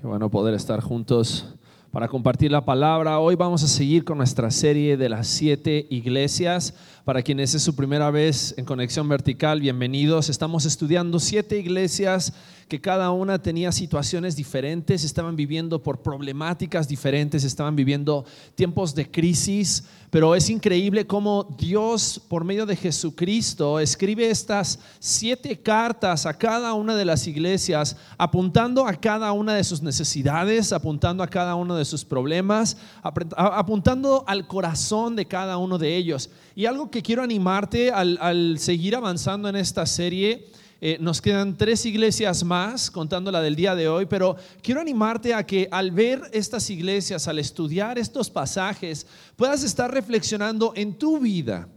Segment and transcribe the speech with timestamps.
[0.00, 1.44] Qué bueno poder estar juntos
[1.90, 3.18] para compartir la palabra.
[3.18, 6.74] Hoy vamos a seguir con nuestra serie de las siete iglesias.
[7.04, 10.28] Para quienes es su primera vez en Conexión Vertical, bienvenidos.
[10.28, 12.32] Estamos estudiando siete iglesias
[12.70, 19.10] que cada una tenía situaciones diferentes, estaban viviendo por problemáticas diferentes, estaban viviendo tiempos de
[19.10, 26.38] crisis, pero es increíble cómo Dios, por medio de Jesucristo, escribe estas siete cartas a
[26.38, 31.56] cada una de las iglesias, apuntando a cada una de sus necesidades, apuntando a cada
[31.56, 36.30] uno de sus problemas, apuntando al corazón de cada uno de ellos.
[36.54, 40.46] Y algo que quiero animarte al, seguir avanzando en esta serie,
[40.80, 45.34] eh, nos quedan tres iglesias más, contando la del día de hoy, pero quiero animarte
[45.34, 49.06] a que al ver estas iglesias, al estudiar estos pasajes,
[49.36, 51.68] puedas estar reflexionando en tu vida.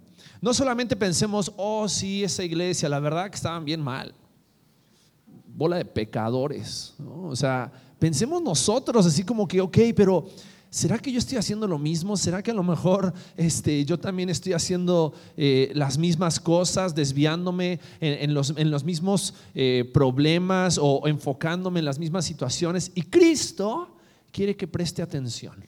[0.44, 4.14] No solamente pensemos, oh sí, esa iglesia, la verdad que estaban bien mal.
[5.48, 6.96] Bola de pecadores.
[7.24, 7.72] O sea,
[8.04, 10.28] pensemos nosotros así como que, ok, pero
[10.70, 12.18] ¿será que yo estoy haciendo lo mismo?
[12.18, 17.80] ¿Será que a lo mejor este, yo también estoy haciendo eh, las mismas cosas, desviándome
[18.02, 22.92] en, los, en los, mismos eh, problemas o enfocándome en las mismas situaciones?
[22.94, 23.96] Y Cristo
[24.34, 25.66] quiere que preste atención.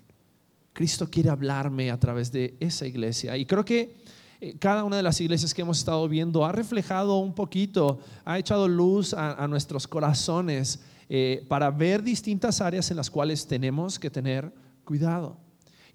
[0.74, 3.38] Cristo quiere hablarme a través de esa iglesia.
[3.38, 3.96] Y creo que
[4.42, 8.38] eh, cada una de las iglesias que hemos estado viendo ha reflejado un poquito, ha
[8.38, 10.82] echado luz a, nuestros corazones
[11.48, 14.52] para ver distintas áreas en las cuales tenemos que tener
[14.86, 15.40] Cuidado.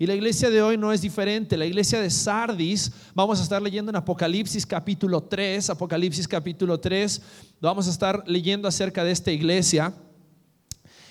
[0.01, 1.57] Y la iglesia de hoy no es diferente.
[1.57, 7.23] La iglesia de Sardis, vamos a estar leyendo en Apocalipsis capítulo 3, Apocalipsis capítulo 3,
[7.61, 9.95] vamos a estar leyendo acerca de esta iglesia.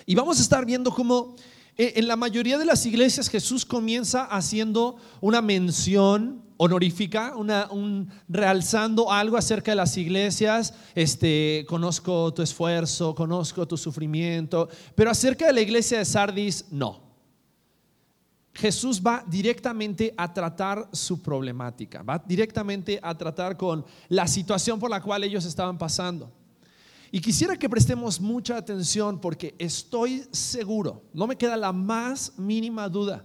[0.05, 1.35] Y vamos a estar viendo cómo
[1.77, 8.09] eh, en la mayoría de las iglesias Jesús comienza haciendo una mención honorífica, una, un,
[8.27, 10.73] realzando algo acerca de las iglesias.
[10.93, 17.07] Este, conozco tu esfuerzo, conozco tu sufrimiento, pero acerca de la iglesia de Sardis, no.
[18.53, 24.89] Jesús va directamente a tratar su problemática, va directamente a tratar con la situación por
[24.89, 26.29] la cual ellos estaban pasando.
[27.09, 32.89] Y quisiera que prestemos mucha atención porque estoy seguro, no me queda la más mínima
[32.89, 33.23] duda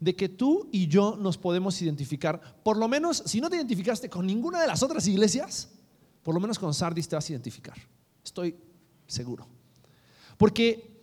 [0.00, 4.10] de que tú y yo nos podemos identificar, por lo menos si no te identificaste
[4.10, 5.70] con ninguna de las otras iglesias,
[6.22, 7.76] por lo menos con Sardis te vas a identificar.
[8.24, 8.56] Estoy
[9.06, 9.46] seguro.
[10.36, 11.02] Porque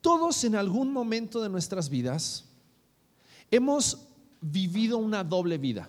[0.00, 2.46] todos en algún momento de nuestras vidas
[3.50, 4.08] Hemos
[4.40, 5.88] vivido una doble vida.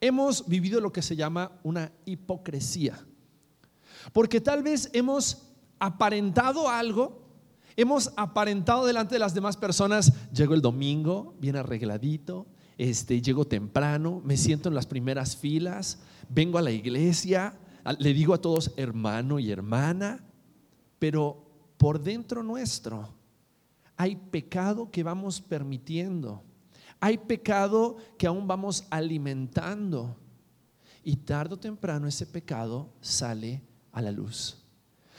[0.00, 2.98] Hemos vivido lo que se llama una hipocresía.
[4.12, 5.42] Porque tal vez hemos
[5.78, 7.21] aparentado algo,
[7.76, 12.46] hemos aparentado delante de las demás personas, llego el domingo, bien arregladito,
[12.78, 17.58] este, llego temprano, me siento en las primeras filas, vengo a la iglesia,
[17.98, 20.24] le digo a todos hermano y hermana,
[20.98, 21.44] pero
[21.76, 23.14] por dentro nuestro
[23.96, 26.42] hay pecado que vamos permitiendo
[27.02, 30.16] hay pecado que aún vamos alimentando.
[31.02, 33.60] Y tarde o temprano ese pecado sale
[33.90, 34.61] a la luz.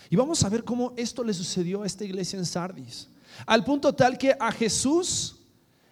[0.10, 3.10] Y vamos a ver cómo esto le sucedió a esta iglesia en Sardis.
[3.46, 5.38] Al punto tal que a Jesús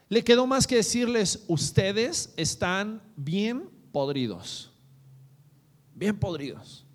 [0.09, 4.71] le quedó más que decirles, ustedes están bien podridos.
[5.95, 6.85] Bien podridos.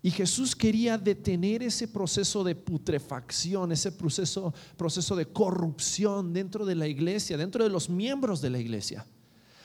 [0.00, 6.76] Y Jesús quería detener ese proceso de putrefacción, ese proceso, proceso de corrupción dentro de
[6.76, 9.04] la iglesia, dentro de los miembros de la iglesia.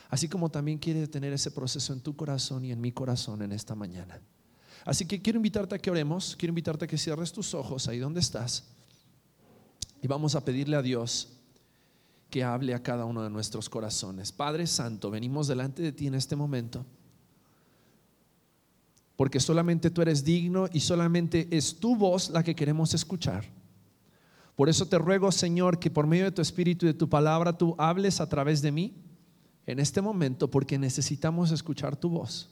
[0.10, 3.52] Así como también quiere detener ese proceso en tu corazón y en mi corazón en
[3.52, 4.20] esta mañana.
[4.86, 8.00] Así que quiero invitarte a que oremos, quiero invitarte a que cierres tus ojos ahí
[8.00, 8.66] donde estás
[10.02, 11.30] y vamos a pedirle a Dios
[12.30, 14.32] que hable a cada uno de nuestros corazones.
[14.32, 16.86] Padre Santo, venimos delante de ti en este momento
[19.16, 23.46] porque solamente tú eres digno y solamente es tu voz la que queremos escuchar.
[24.56, 27.58] Por eso te ruego, Señor, que por medio de tu Espíritu y de tu palabra
[27.58, 28.94] tú hables a través de mí
[29.66, 32.50] en este momento, porque necesitamos escuchar tu voz.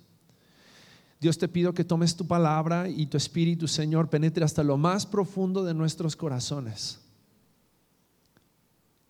[1.22, 5.06] Dios te pido que tomes tu palabra y tu Espíritu, Señor, penetre hasta lo más
[5.06, 7.00] profundo de nuestros corazones,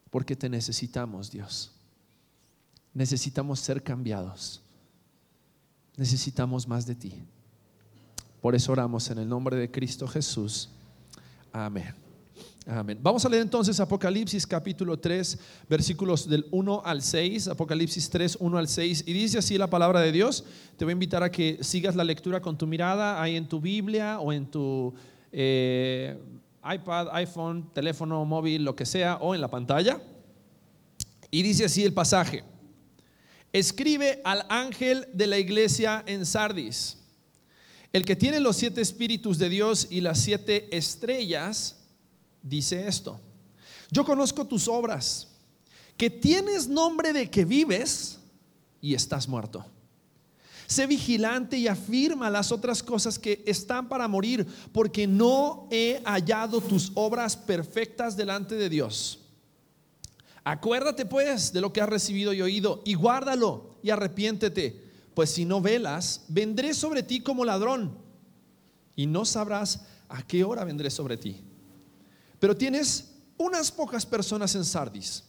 [0.10, 1.72] porque te necesitamos, Dios.
[2.94, 4.62] Necesitamos ser cambiados.
[5.96, 7.14] Necesitamos más de ti.
[8.42, 10.68] Por eso oramos en el nombre de Cristo Jesús.
[11.54, 12.11] Amén.
[12.68, 13.00] Amén.
[13.02, 18.58] Vamos a leer entonces Apocalipsis capítulo 3, versículos del 1 al 6, Apocalipsis 3, 1
[18.58, 20.46] al 6, y dice así la palabra de Dios.
[20.78, 23.60] Te voy a invitar a que sigas la lectura con tu mirada ahí en tu
[23.60, 24.94] Biblia o en tu
[25.32, 26.20] eh,
[26.64, 30.00] iPad, iPhone, teléfono móvil, lo que sea, o en la pantalla.
[31.32, 32.44] Y dice así el pasaje.
[33.52, 37.02] Escribe al ángel de la iglesia en Sardis
[37.94, 41.81] el que tiene los siete espíritus de Dios y las siete estrellas,
[42.42, 43.20] dice esto.
[43.90, 45.28] Yo conozco tus obras,
[45.98, 48.20] que tienes nombre de que vives
[48.82, 49.66] y estás muerto.
[50.66, 56.62] Sé vigilante y afirma las otras cosas que están para morir, porque no he hallado
[56.62, 59.20] tus obras perfectas delante de Dios.
[60.44, 64.82] Acuérdate pues de lo que has recibido y oído y guárdalo y arrepiéntete,
[65.14, 67.98] pues si no velas, vendré sobre ti como ladrón
[68.96, 71.44] y no sabrás a qué hora vendré sobre ti.
[72.42, 75.24] Pero tienes unas pocas personas en Sardis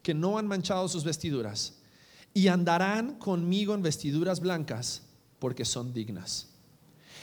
[0.00, 1.80] que no han manchado sus vestiduras
[2.32, 5.02] y andarán conmigo en vestiduras blancas
[5.40, 6.50] porque son dignas.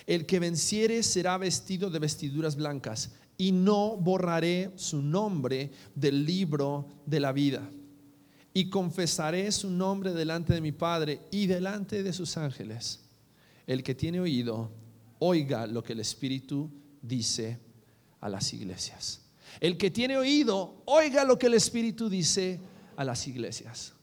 [0.06, 6.86] El que venciere será vestido de vestiduras blancas y no borraré su nombre del libro
[7.06, 7.70] de la vida.
[8.54, 13.06] Y confesaré su nombre delante de mi Padre y delante de sus ángeles.
[13.66, 14.70] El que tiene oído,
[15.20, 16.70] oiga lo que el Espíritu
[17.02, 17.58] dice
[18.20, 19.29] a las iglesias.
[19.60, 22.60] El que tiene oído, oiga lo que el Espíritu dice
[22.96, 23.94] a las iglesias.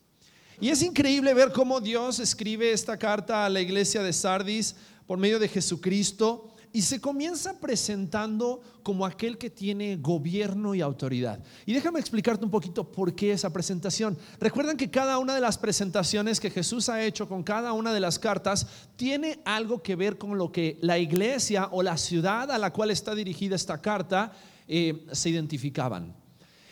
[0.60, 4.74] Y es increíble ver cómo Dios escribe esta carta a la iglesia de Sardis
[5.06, 11.42] por medio de Jesucristo y se comienza presentando como aquel que tiene gobierno y autoridad.
[11.64, 14.18] Y déjame explicarte un poquito por qué esa presentación.
[14.38, 18.00] Recuerden que cada una de las presentaciones que Jesús ha hecho con cada una de
[18.00, 18.66] las cartas
[18.96, 22.90] tiene algo que ver con lo que la iglesia o la ciudad a la cual
[22.90, 24.32] está dirigida esta carta
[24.68, 26.14] eh, se identificaban.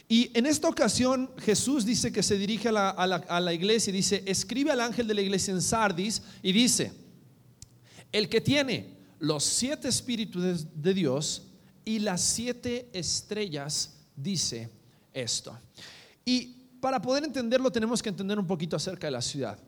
[0.08, 4.70] Y en esta ocasión Jesús dice que se dirige a la, iglesia y dice, escribe
[4.70, 6.92] al ángel de la iglesia en Sardis y dice,
[8.12, 11.42] el que tiene los siete espíritus de Dios
[11.84, 14.70] y las siete estrellas dice
[15.12, 15.58] esto.
[16.24, 16.46] Y
[16.80, 19.58] para poder entenderlo tenemos que entender un poquito acerca de la ciudad.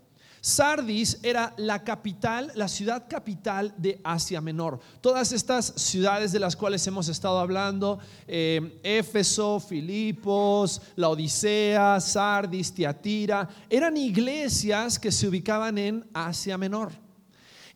[0.46, 4.78] Sardis era la capital, la ciudad capital de Asia Menor.
[5.00, 7.98] Todas estas ciudades de las cuales hemos estado hablando,
[8.28, 16.92] eh, Éfeso, Filipos, la Odisea, Sardis, Tiatira, eran iglesias que se ubicaban en Asia Menor.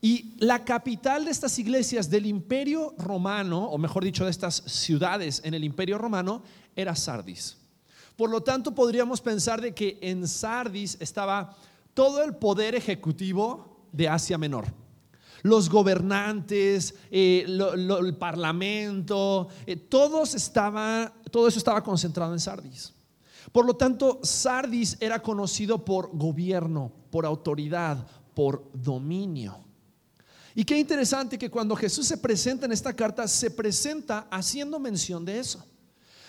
[0.01, 5.43] Y la capital de estas iglesias del imperio romano, o mejor dicho, de estas ciudades
[5.43, 6.45] en el imperio romano,
[6.77, 7.57] era Sardis.
[8.15, 11.57] Por lo tanto, podríamos pensar de que en Sardis estaba
[11.95, 14.67] todo el poder ejecutivo de Asia Menor.
[15.43, 19.89] Los gobernantes, eh, el parlamento, eh,
[20.35, 22.93] estaba, todo eso estaba concentrado en Sardis.
[23.51, 29.59] Por lo tanto, Sardis era conocido por gobierno, por autoridad, por dominio.
[30.55, 35.25] Y qué interesante que cuando Jesús se presenta en esta carta, se presenta haciendo mención
[35.25, 35.65] de eso.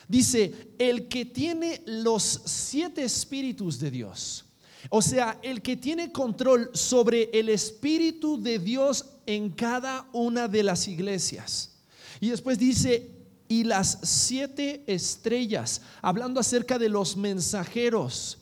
[0.07, 4.45] Dice, el que tiene los siete espíritus de Dios
[4.89, 10.63] o sea, el que tiene control sobre el Espíritu de Dios en cada una de
[10.63, 11.79] las iglesias.
[12.19, 13.09] Y después dice,
[13.47, 18.37] y las siete estrellas, hablando acerca de los mensajeros.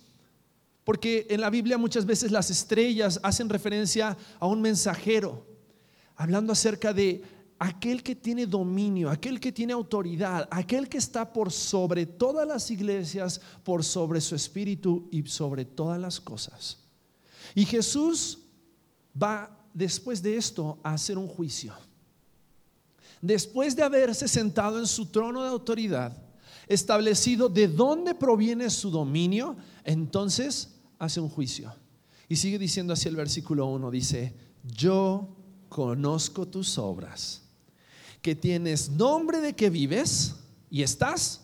[0.83, 5.45] Porque en la Biblia muchas veces las estrellas hacen referencia a un mensajero,
[6.15, 7.24] hablando acerca de
[7.59, 12.71] aquel que tiene dominio, aquel que tiene autoridad, aquel que está por sobre todas las
[12.71, 16.77] iglesias, por sobre su espíritu y sobre todas las cosas.
[17.53, 18.39] Y Jesús
[19.21, 21.73] va después de esto a hacer un juicio.
[23.21, 26.15] Después de haberse sentado en su trono de autoridad,
[26.65, 31.75] establecido de dónde proviene su dominio, entonces hace un juicio.
[32.30, 35.35] Y sigue diciendo así el versículo 1, dice, yo
[35.68, 37.48] conozco tus obras
[38.21, 40.35] que tienes nombre de que vives
[40.69, 41.42] y estás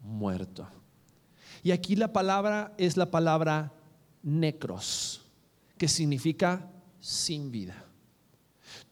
[0.00, 0.68] muerto.
[1.62, 3.72] Y aquí la palabra es la palabra
[4.22, 5.22] necros,
[5.78, 6.68] que significa
[7.00, 7.84] sin vida.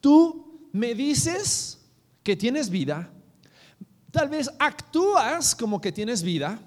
[0.01, 1.81] Tú me dices
[2.23, 3.11] que tienes vida,
[4.11, 6.61] tal vez actúas como que tienes vida,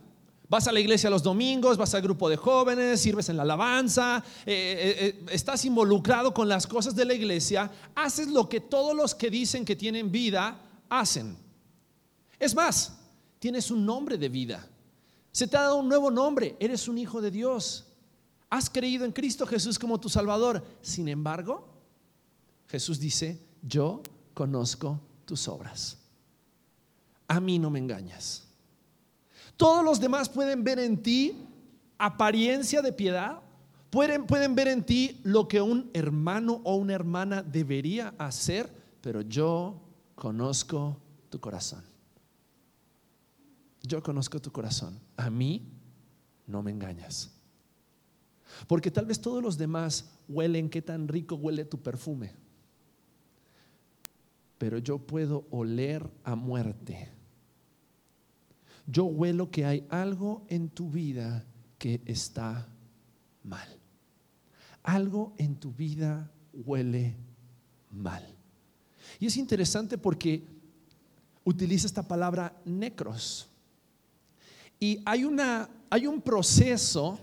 [0.50, 4.23] Vas a la iglesia los domingos, vas al grupo de jóvenes, sirves en la alabanza,
[4.45, 8.95] eh, eh, eh, estás involucrado con las cosas de la iglesia, haces lo que todos
[8.95, 10.59] los que dicen que tienen vida
[10.89, 11.38] hacen.
[12.39, 12.93] Es más,
[13.39, 14.67] tienes un nombre de vida.
[15.31, 17.85] Se te ha dado un nuevo nombre, eres un hijo de Dios.
[18.50, 20.63] Has creído en Cristo Jesús como tu Salvador.
[20.83, 21.67] Sin embargo,
[22.67, 24.03] Jesús dice, yo
[24.35, 25.97] conozco tus obras.
[27.27, 28.42] A mí no me engañas.
[29.57, 31.36] Todos los demás pueden ver en ti
[31.98, 33.39] apariencia de piedad,
[33.89, 38.69] pueden, pueden ver en ti lo que un hermano o una hermana debería hacer,
[39.01, 39.79] pero yo
[40.15, 40.98] conozco
[41.29, 41.83] tu corazón.
[43.83, 45.00] Yo conozco tu corazón.
[45.17, 45.69] A mí
[46.48, 47.31] no me engañas.
[48.67, 52.33] Porque tal vez todos los demás huelen qué tan rico huele tu perfume.
[54.57, 57.12] Pero yo puedo oler a muerte
[58.85, 61.45] yo huelo que hay algo en tu vida
[61.77, 62.67] que está
[63.43, 63.67] mal.
[64.83, 67.15] Algo en tu vida huele
[67.91, 68.25] mal.
[69.19, 70.43] Y es interesante porque
[71.43, 73.47] utiliza esta palabra necros.
[74.79, 77.19] Y hay, una, hay un proceso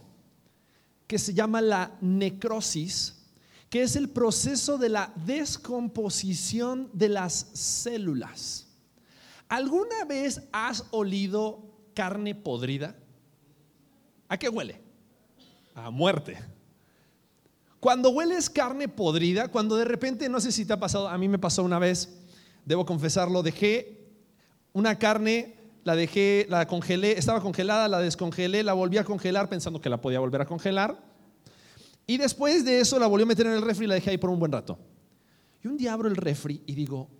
[1.07, 3.17] que se llama la necrosis,
[3.69, 8.70] que es el proceso de la descomposición de las células.
[9.51, 12.97] ¿Alguna vez has olido carne podrida?
[14.29, 14.81] ¿A qué huele?
[15.75, 16.39] A muerte.
[17.81, 21.29] Cuando hueles carne podrida, cuando de repente, no sé si te ha pasado, a mí
[21.29, 22.17] me pasó una vez,
[22.65, 24.07] debo confesarlo, dejé
[24.73, 29.81] una carne, la dejé, la congelé, estaba congelada, la descongelé, la volví a congelar pensando
[29.81, 30.97] que la podía volver a congelar.
[32.07, 34.19] Y después de eso la volví a meter en el refri y la dejé ahí
[34.19, 34.79] por un buen rato.
[35.61, 37.11] Y un día abro el refri y digo,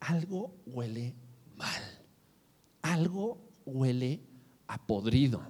[0.00, 1.25] algo huele
[1.56, 1.82] mal.
[2.82, 4.20] Algo huele
[4.66, 5.42] a podrido.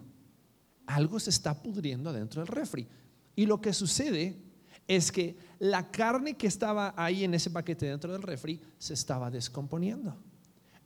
[0.87, 2.87] Algo se está pudriendo adentro del refri.
[3.35, 4.41] Y lo que sucede
[4.89, 9.31] es que la carne que estaba ahí en ese paquete dentro del refri se estaba
[9.31, 10.17] descomponiendo.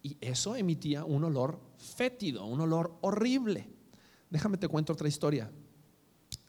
[0.03, 3.69] Y eso emitía un olor fétido, un olor horrible.
[4.31, 5.50] Déjame te cuento otra historia.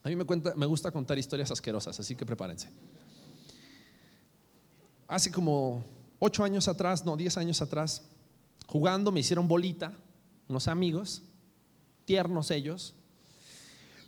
[0.04, 0.25] A mí me,
[0.56, 2.70] me gusta contar historias asquerosas, así que prepárense.
[5.08, 5.84] Hace como
[6.20, 8.04] ocho años atrás, no, diez años atrás,
[8.72, 9.92] jugando me hicieron bolita,
[10.48, 11.24] unos amigos,
[12.06, 12.96] tiernos ellos,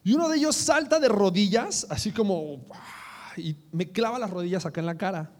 [0.06, 2.66] y uno de ellos salta de rodillas, así como,
[3.36, 5.32] y me clava las rodillas acá en la cara.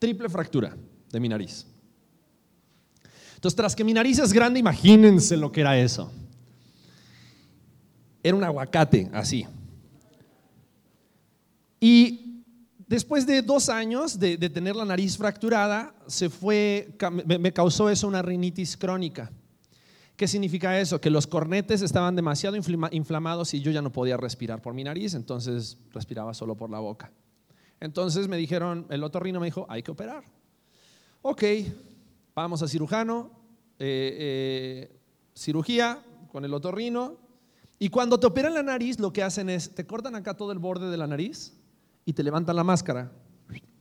[0.00, 0.76] Triple fractura
[1.10, 1.66] de mi nariz.
[3.36, 6.10] Entonces, tras que mi nariz es grande, imagínense lo que era eso.
[8.24, 9.46] Era un aguacate, así.
[11.78, 12.23] Y
[12.94, 16.96] después de dos años de, tener la nariz fracturada, se fue,
[17.26, 19.32] me, causó eso una rinitis crónica.
[20.14, 21.00] ¿Qué significa eso?
[21.00, 25.14] Que los cornetes estaban demasiado inflamados y yo ya no podía respirar por mi nariz,
[25.14, 27.10] entonces respiraba solo por la boca.
[27.80, 30.22] Entonces me dijeron, el otorrino me dijo, hay que operar.
[31.22, 31.42] Ok,
[32.32, 33.32] vamos a cirujano,
[33.80, 34.16] eh,
[34.90, 35.00] eh,
[35.34, 37.18] cirugía con el otorrino.
[37.80, 40.60] Y cuando te operan la nariz, lo que hacen es, te cortan acá todo el
[40.60, 41.54] borde de la nariz
[42.04, 43.10] y te levantan la máscara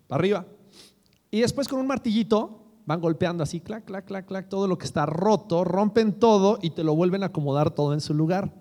[0.07, 0.45] para arriba.
[1.31, 4.85] Y después con un martillito van golpeando así, clac, clac, clac, clac, todo lo que
[4.85, 8.53] está roto, rompen todo y te lo vuelven a acomodar todo en su lugar.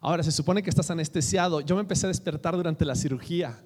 [0.00, 1.60] Ahora, se supone que estás anestesiado.
[1.60, 3.58] Yo me empecé a despertar durante la cirugía.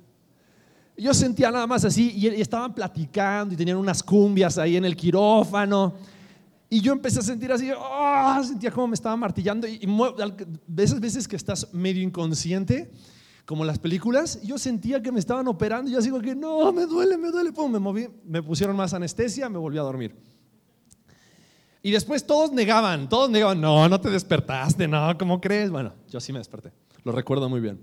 [0.97, 4.97] Yo sentía nada más así y estaban platicando y tenían unas cumbias ahí en el
[4.97, 5.95] quirófano.
[6.69, 8.41] Y yo empecé a sentir así, ¡ah!
[8.45, 9.67] sentía como me estaba martillando.
[9.67, 9.81] Y,
[10.67, 12.93] de esas veces que estás medio inconsciente,
[13.51, 16.87] como las películas, yo sentía que me estaban operando y yo sigo que no, me
[16.87, 17.51] duele, me duele.
[17.51, 20.15] Pum, me moví, me pusieron más anestesia, me volví a dormir.
[21.83, 25.69] Y después todos negaban, todos negaban, no, no te despertaste, no, ¿cómo crees?
[25.69, 27.81] Bueno, yo sí me desperté, lo recuerdo muy bien.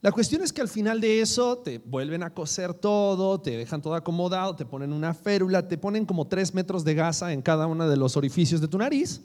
[0.00, 3.82] La cuestión es que al final de eso te vuelven a coser todo, te dejan
[3.82, 7.66] todo acomodado, te ponen una férula, te ponen como tres metros de gasa en cada
[7.66, 9.20] uno de los orificios de tu nariz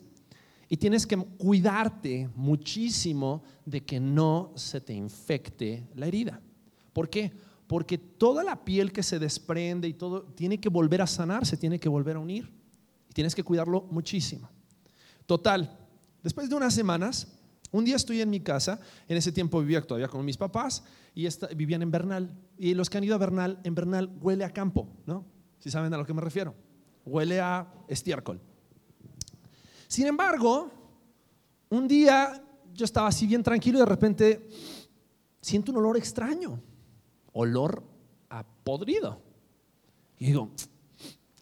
[0.74, 6.42] y tienes que cuidarte muchísimo de que no se te infecte la herida.
[6.94, 7.32] ¿Por qué?
[7.68, 11.58] Porque toda la piel que se desprende y todo tiene que volver a sanar, se
[11.58, 12.52] tiene que volver a unir.
[13.08, 14.50] Y tienes que cuidarlo muchísimo.
[15.28, 15.78] Total,
[16.24, 17.28] después de unas semanas,
[17.72, 21.28] un día estoy en mi casa, en ese tiempo vivía todavía con mis papás y
[21.56, 22.32] vivían en Bernal.
[22.58, 25.24] Y los que han ido a Bernal, en Bernal huele a campo, ¿no?
[25.60, 26.56] Si saben a lo que me refiero.
[27.06, 28.42] Huele a estiércol.
[29.94, 30.72] Sin embargo,
[31.70, 34.48] un día yo estaba así bien tranquilo y de repente
[35.40, 36.60] siento un olor extraño,
[37.32, 37.84] olor
[38.28, 39.22] a podrido.
[40.18, 40.50] Y digo,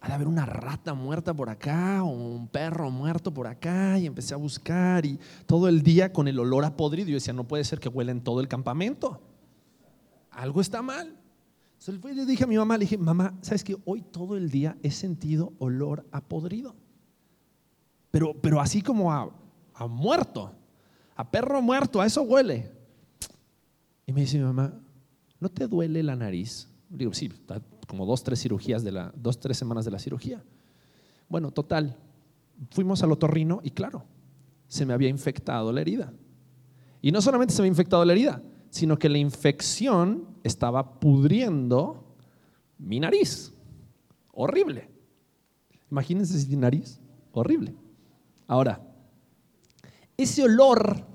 [0.02, 4.06] ha de haber una rata muerta por acá o un perro muerto por acá y
[4.06, 7.08] empecé a buscar y todo el día con el olor a podrido.
[7.08, 9.22] Yo decía, no puede ser que huela en todo el campamento.
[10.30, 11.18] Algo está mal.
[11.80, 14.76] Entonces le dije a mi mamá, le dije, mamá, ¿sabes que hoy todo el día
[14.84, 16.76] he sentido olor a podrido?
[18.12, 19.30] Pero, pero así como a,
[19.74, 20.52] a muerto,
[21.16, 22.72] a perro muerto, a eso huele.
[24.06, 24.74] Y me dice mi mamá,
[25.40, 26.68] ¿no te duele la nariz?
[26.90, 27.32] Digo, sí,
[27.88, 30.44] como dos, tres cirugías de la, dos, tres semanas de la cirugía.
[31.30, 31.98] Bueno, total,
[32.70, 34.04] fuimos al otorrino y claro,
[34.68, 36.14] se me había infectado la herida.
[37.02, 42.16] Y no solamente se me había infectado la herida, sino que la infección estaba pudriendo
[42.78, 43.54] mi nariz.
[44.32, 44.90] Horrible.
[45.90, 47.00] Imagínense si nariz,
[47.32, 47.76] horrible.
[48.48, 48.82] Ahora,
[50.18, 51.12] ese olor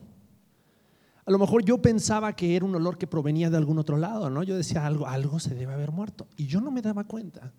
[1.26, 4.30] a lo mejor yo pensaba que era un olor que provenía de algún otro lado,
[4.30, 4.44] ¿no?
[4.44, 6.28] Yo decía, algo, algo se debe haber muerto.
[6.36, 7.52] Y yo no me daba cuenta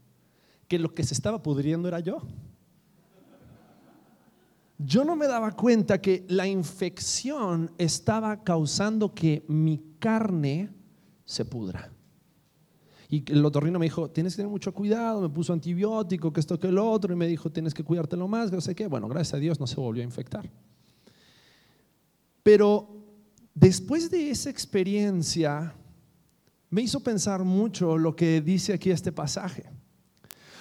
[0.70, 2.22] que lo que se estaba pudriendo era yo.
[4.78, 10.70] yo no me daba cuenta que la infección estaba causando que mi carne
[11.26, 11.92] se pudra.
[13.10, 16.60] Y el otorrino me dijo, tienes que tener mucho cuidado, me puso antibiótico, que esto,
[16.60, 18.88] que el otro, y me dijo, tienes que cuidártelo más, no sé qué.
[18.88, 20.50] Bueno, gracias a Dios no se volvió a infectar.
[22.44, 22.90] Pero
[23.54, 25.74] después de esa experiencia,
[26.70, 29.70] me hizo pensar mucho lo que dice aquí este pasaje.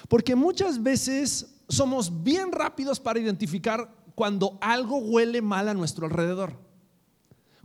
[0.08, 6.52] Porque muchas veces somos bien rápidos para identificar cuando algo huele mal a nuestro alrededor.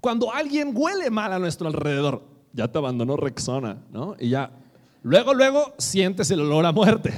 [0.01, 2.23] Cuando alguien huele mal a nuestro alrededor,
[2.53, 4.15] ya te abandonó Rexona, ¿no?
[4.19, 4.60] Y ya
[5.03, 7.13] Luego, luego sientes el olor a muerte.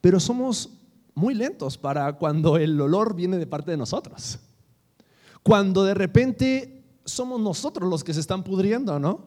[0.00, 0.70] Pero somos
[1.14, 4.38] muy lentos para cuando el olor viene de parte de nosotros.
[5.42, 9.24] Cuando de repente somos nosotros los que se están pudriendo, ¿no?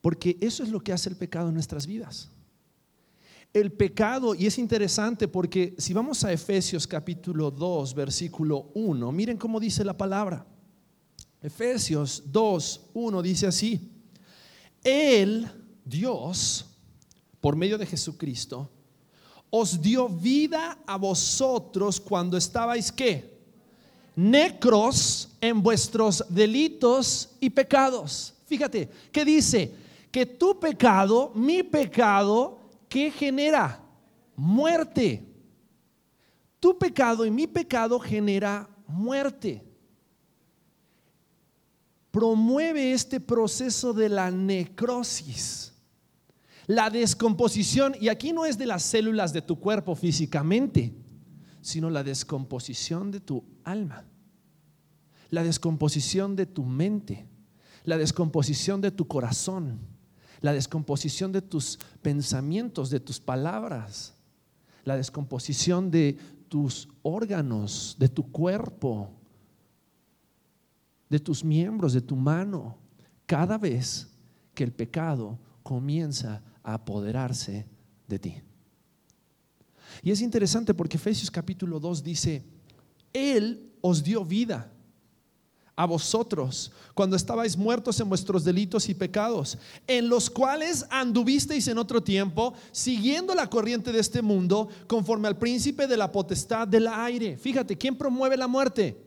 [0.00, 2.30] Porque eso es lo que hace el pecado en nuestras vidas.
[3.52, 9.38] El pecado, y es interesante porque si vamos a Efesios capítulo 2, versículo 1, miren
[9.38, 10.46] cómo dice la palabra.
[11.40, 13.95] Efesios 2, 1 dice así.
[14.86, 15.50] Él,
[15.84, 16.64] Dios,
[17.40, 18.70] por medio de Jesucristo,
[19.50, 23.36] os dio vida a vosotros cuando estabais qué?
[24.14, 28.32] Necros en vuestros delitos y pecados.
[28.46, 29.74] Fíjate, ¿qué dice?
[30.12, 33.82] Que tu pecado, mi pecado, ¿qué genera?
[34.36, 35.26] Muerte.
[36.60, 39.65] Tu pecado y mi pecado genera muerte
[42.16, 45.74] promueve este proceso de la necrosis,
[46.66, 50.94] la descomposición, y aquí no es de las células de tu cuerpo físicamente,
[51.60, 54.06] sino la descomposición de tu alma,
[55.28, 57.28] la descomposición de tu mente,
[57.84, 59.78] la descomposición de tu corazón,
[60.40, 64.14] la descomposición de tus pensamientos, de tus palabras,
[64.84, 66.16] la descomposición de
[66.48, 69.10] tus órganos, de tu cuerpo,
[71.08, 72.76] de tus miembros, de tu mano,
[73.26, 74.08] cada vez
[74.54, 77.66] que el pecado comienza a apoderarse
[78.08, 78.34] de ti.
[80.02, 82.44] Y es interesante porque Efesios capítulo 2 dice,
[83.12, 84.72] Él os dio vida
[85.76, 91.78] a vosotros cuando estabais muertos en vuestros delitos y pecados, en los cuales anduvisteis en
[91.78, 96.88] otro tiempo, siguiendo la corriente de este mundo, conforme al príncipe de la potestad del
[96.88, 97.36] aire.
[97.36, 99.05] Fíjate, ¿quién promueve la muerte?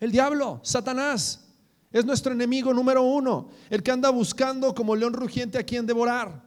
[0.00, 1.48] El diablo, Satanás,
[1.90, 6.46] es nuestro enemigo número uno, el que anda buscando como león rugiente a quien devorar.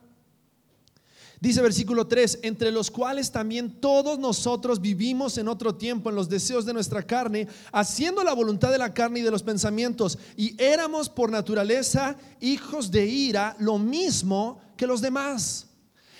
[1.39, 6.29] Dice versículo 3, entre los cuales también todos nosotros vivimos en otro tiempo en los
[6.29, 10.55] deseos de nuestra carne, haciendo la voluntad de la carne y de los pensamientos, y
[10.61, 15.67] éramos por naturaleza hijos de ira, lo mismo que los demás.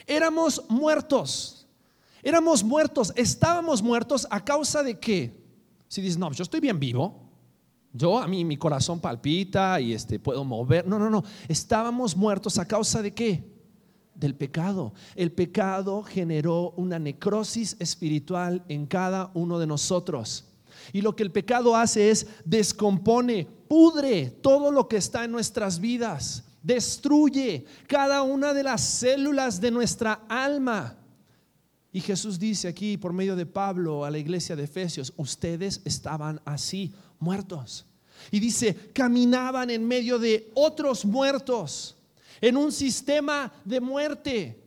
[0.07, 1.67] Éramos muertos,
[2.23, 5.39] éramos muertos, estábamos muertos a causa de qué?
[5.87, 7.20] Si dices, no, yo estoy bien vivo,
[7.93, 10.87] yo, a mí, mi corazón palpita y este, puedo mover.
[10.87, 11.23] No, no, no.
[11.47, 13.43] Estábamos muertos a causa de qué?
[14.15, 14.93] Del pecado.
[15.15, 20.45] El pecado generó una necrosis espiritual en cada uno de nosotros.
[20.93, 25.79] Y lo que el pecado hace es descompone, pudre todo lo que está en nuestras
[25.79, 30.97] vidas, destruye cada una de las células de nuestra alma.
[31.91, 36.41] Y Jesús dice aquí por medio de Pablo a la iglesia de Efesios, ustedes estaban
[36.45, 37.85] así, muertos.
[38.29, 41.95] Y dice, caminaban en medio de otros muertos,
[42.41, 44.61] en un sistema de muerte.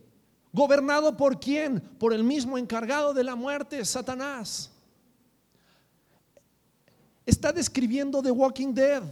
[0.51, 1.79] ¿Gobernado por quién?
[1.79, 4.71] Por el mismo encargado de la muerte, Satanás.
[7.25, 9.03] Está describiendo The Walking Dead.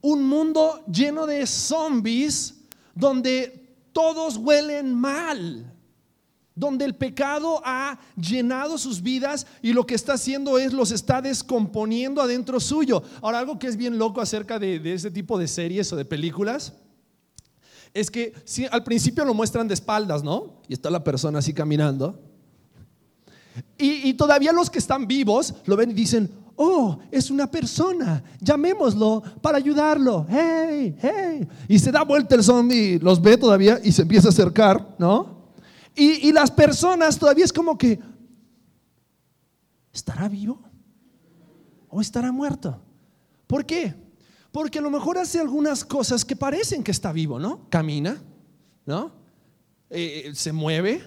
[0.00, 2.54] Un mundo lleno de zombies
[2.94, 5.71] donde todos huelen mal
[6.62, 11.20] donde el pecado ha llenado sus vidas y lo que está haciendo es los está
[11.20, 13.02] descomponiendo adentro suyo.
[13.20, 16.74] Ahora, algo que es bien loco acerca de, ese tipo de series o de películas
[17.92, 20.62] es que si, al principio lo muestran de espaldas, ¿no?
[20.68, 22.20] Y está la persona así caminando.
[23.76, 28.22] Y, y todavía los que están vivos lo ven y dicen, oh, es una persona,
[28.40, 30.26] llamémoslo para ayudarlo.
[30.30, 31.48] Hey, hey.
[31.66, 35.41] Y se da vuelta el zombie, los ve todavía y se empieza a acercar, ¿no?
[35.94, 38.00] Y, las personas todavía es como que,
[39.92, 40.62] ¿estará vivo?
[41.88, 42.80] ¿O estará muerto?
[43.46, 43.94] ¿Por qué?
[44.50, 47.68] Porque a lo mejor hace algunas cosas que parecen que está vivo, ¿no?
[47.68, 48.22] Camina,
[48.86, 49.12] ¿no?
[49.90, 51.02] Eh, eh, se mueve.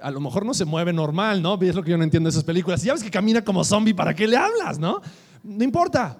[0.00, 1.60] A lo mejor no se mueve normal, ¿no?
[1.60, 2.80] Es lo que yo no entiendo de esas películas.
[2.80, 5.02] Si ya ves que camina como zombie, ¿para qué le hablas, no?
[5.42, 6.18] No importa.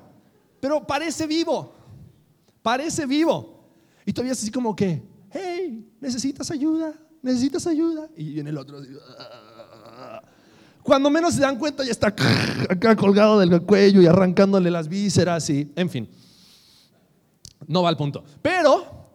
[0.60, 1.74] Pero parece vivo.
[2.60, 3.70] Parece vivo.
[4.04, 6.92] Y todavía es así como que, hey, ¿necesitas ayuda?
[7.22, 8.08] ¿Necesitas ayuda?
[8.16, 8.80] Y viene el otro.
[9.18, 10.22] Ah".
[10.82, 15.48] Cuando menos se dan cuenta, ya está acá colgado del cuello y arrancándole las vísceras
[15.50, 16.08] y, en fin,
[17.66, 18.24] no va al punto.
[18.40, 19.10] Pero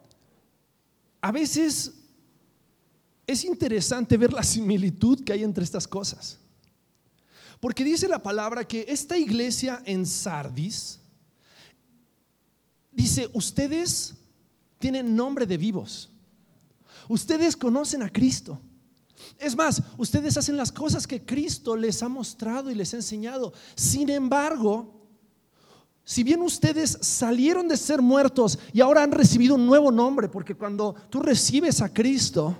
[1.21, 1.91] a veces
[3.25, 6.39] es interesante ver la similitud que hay entre estas cosas.
[7.59, 10.99] Porque dice la palabra que esta iglesia en Sardis
[12.91, 14.13] dice, ustedes
[14.77, 16.11] tienen nombre de vivos.
[17.07, 18.59] Ustedes conocen a Cristo.
[19.39, 23.53] Es más, ustedes hacen las cosas que Cristo les ha mostrado y les ha enseñado.
[23.75, 24.95] Sin embargo,
[26.03, 30.55] si bien ustedes salieron de ser muertos y ahora han recibido un nuevo nombre, porque
[30.55, 32.55] cuando tú recibes a Cristo,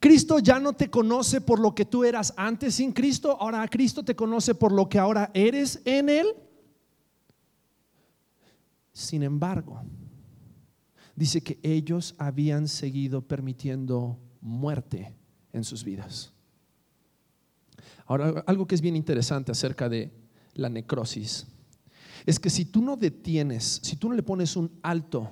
[0.00, 4.04] Cristo ya no te conoce por lo que tú eras antes sin Cristo, ahora Cristo
[4.04, 6.26] te conoce por lo que ahora eres en Él.
[8.92, 9.80] Sin embargo,
[11.22, 15.14] dice que ellos habían seguido permitiendo muerte
[15.52, 16.32] en sus vidas.
[18.06, 20.12] Ahora, algo que es bien interesante acerca de
[20.54, 21.46] la necrosis
[22.26, 25.30] es que si tú no detienes, si tú no le pones un alto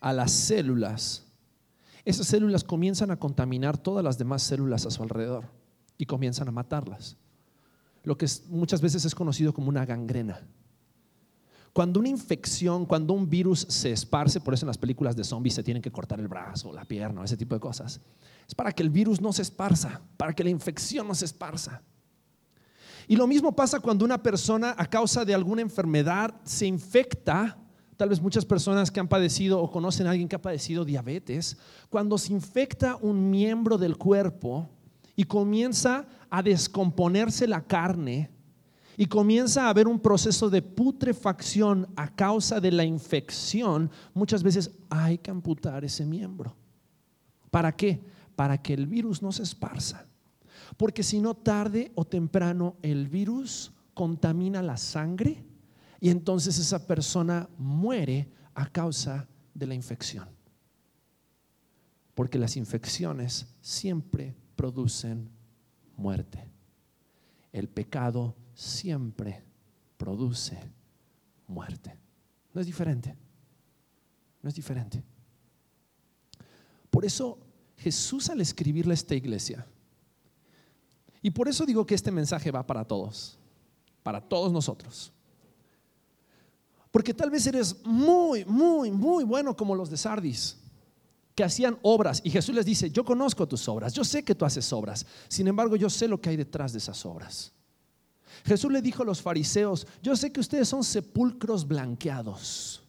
[0.00, 1.26] a las células,
[2.06, 5.44] esas células comienzan a contaminar todas las demás células a su alrededor
[5.98, 7.18] y comienzan a matarlas.
[8.02, 10.40] Lo que muchas veces es conocido como una gangrena.
[11.72, 15.54] Cuando una infección, cuando un virus se esparce, por eso en las películas de zombies
[15.54, 18.00] se tienen que cortar el brazo, la pierna, ese tipo de cosas,
[18.46, 21.82] es para que el virus no se esparza, para que la infección no se esparza.
[23.08, 27.58] Y lo mismo pasa cuando una persona a causa de alguna enfermedad se infecta
[27.96, 31.56] tal vez muchas personas que han padecido o conocen a alguien que ha padecido diabetes,
[31.88, 34.68] cuando se infecta un miembro del cuerpo
[35.14, 38.30] y comienza a descomponerse la carne
[38.96, 44.70] y comienza a haber un proceso de putrefacción a causa de la infección, muchas veces
[44.90, 46.54] hay que amputar ese miembro.
[47.50, 48.00] ¿Para qué?
[48.36, 50.06] Para que el virus no se esparza.
[50.76, 55.44] Porque si no, tarde o temprano el virus contamina la sangre
[56.00, 60.28] y entonces esa persona muere a causa de la infección.
[62.14, 65.30] Porque las infecciones siempre producen
[65.96, 66.46] muerte.
[67.52, 69.42] El pecado siempre
[69.96, 70.58] produce
[71.46, 71.96] muerte.
[72.52, 73.16] No es diferente.
[74.42, 75.02] No es diferente.
[76.90, 77.38] Por eso
[77.76, 79.66] Jesús al escribirle a esta iglesia,
[81.22, 83.38] y por eso digo que este mensaje va para todos,
[84.02, 85.12] para todos nosotros.
[86.90, 90.58] Porque tal vez eres muy, muy, muy bueno como los de Sardis,
[91.34, 92.20] que hacían obras.
[92.24, 95.06] Y Jesús les dice, yo conozco tus obras, yo sé que tú haces obras.
[95.28, 97.52] Sin embargo, yo sé lo que hay detrás de esas obras.
[98.44, 102.82] Jesús le dijo a los fariseos, yo sé que ustedes son sepulcros blanqueados.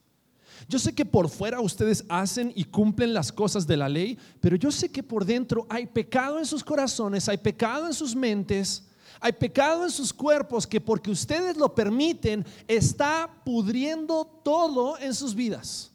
[0.69, 4.55] Yo sé que por fuera ustedes hacen y cumplen las cosas de la ley, pero
[4.55, 8.83] yo sé que por dentro hay pecado en sus corazones, hay pecado en sus mentes
[9.23, 15.33] hay pecado en sus cuerpos que porque ustedes lo permiten está pudriendo todo en sus
[15.33, 15.93] vidas.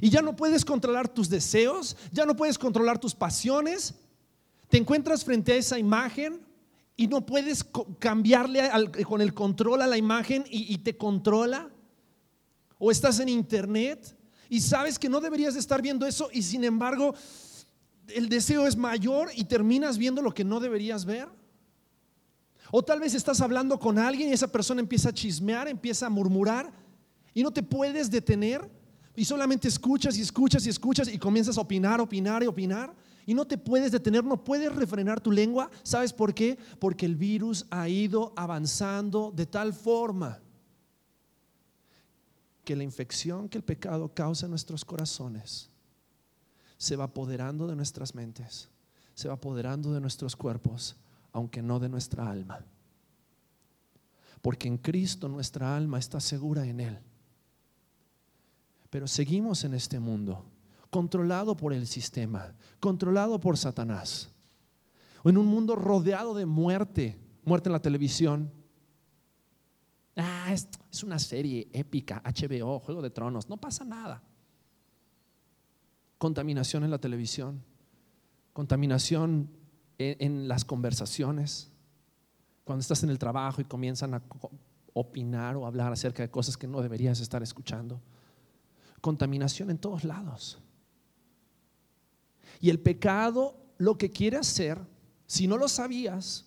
[0.00, 3.94] Y ya no puedes controlar tus deseos, ya no puedes controlar tus pasiones.
[4.68, 6.45] Te encuentras frente a esa imagen
[6.96, 7.64] y no puedes
[7.98, 8.70] cambiarle
[9.06, 11.70] con el control a la imagen y, y te controla.
[12.78, 14.16] O estás en internet
[14.48, 17.14] y sabes que no deberías estar viendo eso y sin embargo
[18.08, 21.28] el deseo es mayor y terminas viendo lo que no deberías ver.
[22.70, 26.10] O tal vez estás hablando con alguien y esa persona empieza a chismear, empieza a
[26.10, 26.72] murmurar
[27.32, 28.68] y no te puedes detener
[29.14, 32.94] y solamente escuchas y escuchas y escuchas y comienzas a opinar, opinar y opinar
[33.26, 35.68] y no te puedes detener, no puedes refrenar tu lengua.
[35.82, 36.56] ¿Sabes por qué?
[36.78, 40.40] Porque el virus ha ido avanzando de tal forma
[42.64, 45.70] que la infección que el pecado causa en nuestros corazones
[46.78, 48.68] se va apoderando de nuestras mentes,
[49.14, 50.96] se va apoderando de nuestros cuerpos
[51.32, 52.64] aunque no de nuestra alma.
[54.40, 56.98] Porque en Cristo nuestra alma está segura en Él.
[58.88, 60.46] Pero seguimos en este mundo,
[60.90, 64.30] controlado por el sistema, controlado por Satanás.
[65.24, 68.52] En un mundo rodeado de muerte, muerte en la televisión.
[70.16, 74.22] Ah, es, es una serie épica, HBO, Juego de Tronos, no pasa nada.
[76.18, 77.62] Contaminación en la televisión,
[78.52, 79.50] contaminación
[79.98, 81.70] en, las conversaciones,
[82.64, 84.22] cuando estás en el trabajo y comienzan a
[84.92, 88.00] opinar o hablar acerca de cosas que no deberías estar escuchando.
[89.00, 90.58] Contaminación en todos lados.
[92.60, 94.78] Y el pecado lo que quiere hacer,
[95.26, 96.46] si no lo sabías,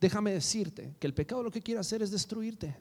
[0.00, 2.76] déjame decirte que el pecado lo que quiere hacer es destruirte.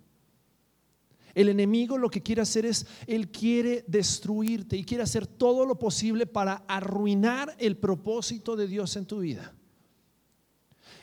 [1.34, 5.78] El enemigo lo que quiere hacer es, él quiere destruirte y quiere hacer todo lo
[5.78, 9.54] posible para arruinar el propósito de Dios en tu vida.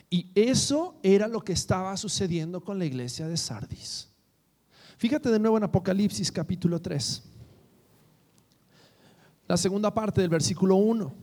[0.09, 4.09] Y eso era lo que estaba sucediendo con la iglesia de Sardis.
[4.97, 7.32] Fíjate de nuevo en Apocalipsis capítulo 3.
[9.47, 11.13] La segunda parte del versículo 1.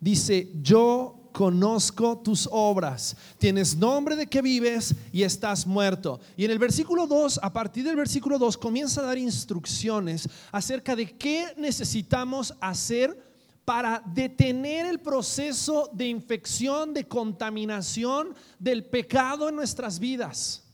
[0.00, 6.20] Dice, yo conozco tus obras, tienes nombre de que vives y estás muerto.
[6.36, 10.96] Y en el versículo 2, a partir del versículo 2, comienza a dar instrucciones acerca
[10.96, 13.28] de qué necesitamos hacer
[13.64, 20.64] para detener el proceso de infección, de contaminación del pecado en nuestras vidas.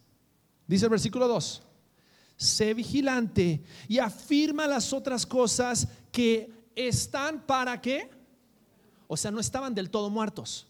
[0.67, 1.63] Dice el versículo 2,
[2.37, 8.11] sé vigilante y afirma las otras cosas que están para qué?
[9.07, 10.67] O sea, no estaban del todo muertos.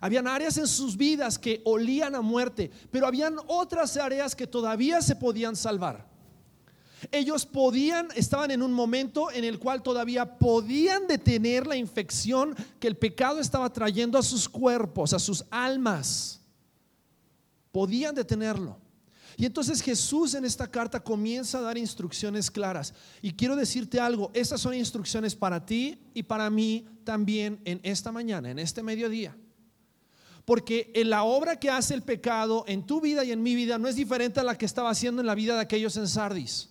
[0.00, 5.02] Habían áreas en sus vidas que olían a muerte, pero habían otras áreas que todavía
[5.02, 6.08] se podían salvar.
[7.12, 12.88] Ellos podían, estaban en un momento en el cual todavía podían detener la infección que
[12.88, 16.40] el pecado estaba trayendo a sus cuerpos, a sus almas.
[17.72, 18.76] Podían detenerlo.
[19.40, 22.92] Y entonces Jesús en esta carta comienza a dar instrucciones claras.
[23.22, 28.12] Y quiero decirte algo, estas son instrucciones para ti y para mí también en esta
[28.12, 29.34] mañana, en este mediodía.
[30.44, 33.78] Porque en la obra que hace el pecado en tu vida y en mi vida
[33.78, 36.68] no es diferente a la que estaba haciendo en la vida de aquellos en Sardis.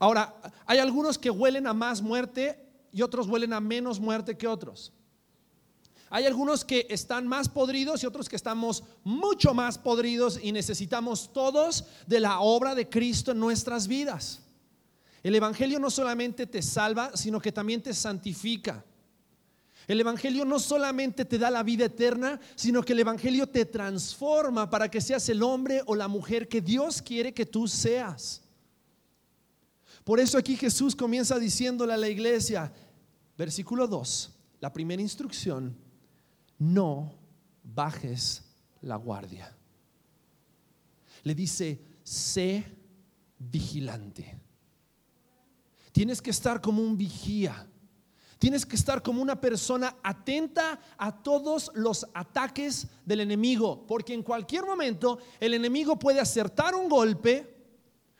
[0.00, 0.34] Ahora,
[0.64, 2.58] hay algunos que huelen a más muerte
[2.90, 4.94] y otros huelen a menos muerte que otros.
[6.08, 11.32] Hay algunos que están más podridos y otros que estamos mucho más podridos y necesitamos
[11.32, 14.40] todos de la obra de Cristo en nuestras vidas.
[15.22, 18.84] El Evangelio no solamente te salva, sino que también te santifica.
[19.88, 24.70] El Evangelio no solamente te da la vida eterna, sino que el Evangelio te transforma
[24.70, 28.42] para que seas el hombre o la mujer que Dios quiere que tú seas.
[30.04, 32.72] Por eso aquí Jesús comienza diciéndole a la iglesia,
[33.36, 35.76] versículo 2, la primera instrucción,
[36.58, 37.14] no
[37.62, 38.42] bajes
[38.82, 39.54] la guardia.
[41.22, 42.64] Le dice, sé
[43.38, 44.38] vigilante.
[45.92, 47.66] Tienes que estar como un vigía.
[48.38, 54.22] Tienes que estar como una persona atenta a todos los ataques del enemigo, porque en
[54.22, 57.56] cualquier momento el enemigo puede acertar un golpe,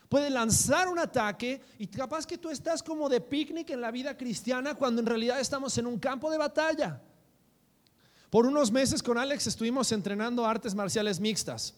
[0.09, 4.16] puede lanzar un ataque y capaz que tú estás como de picnic en la vida
[4.16, 7.03] cristiana cuando en realidad estamos en un campo de batalla.
[8.31, 11.75] Por unos meses con Alex estuvimos entrenando artes marciales mixtas.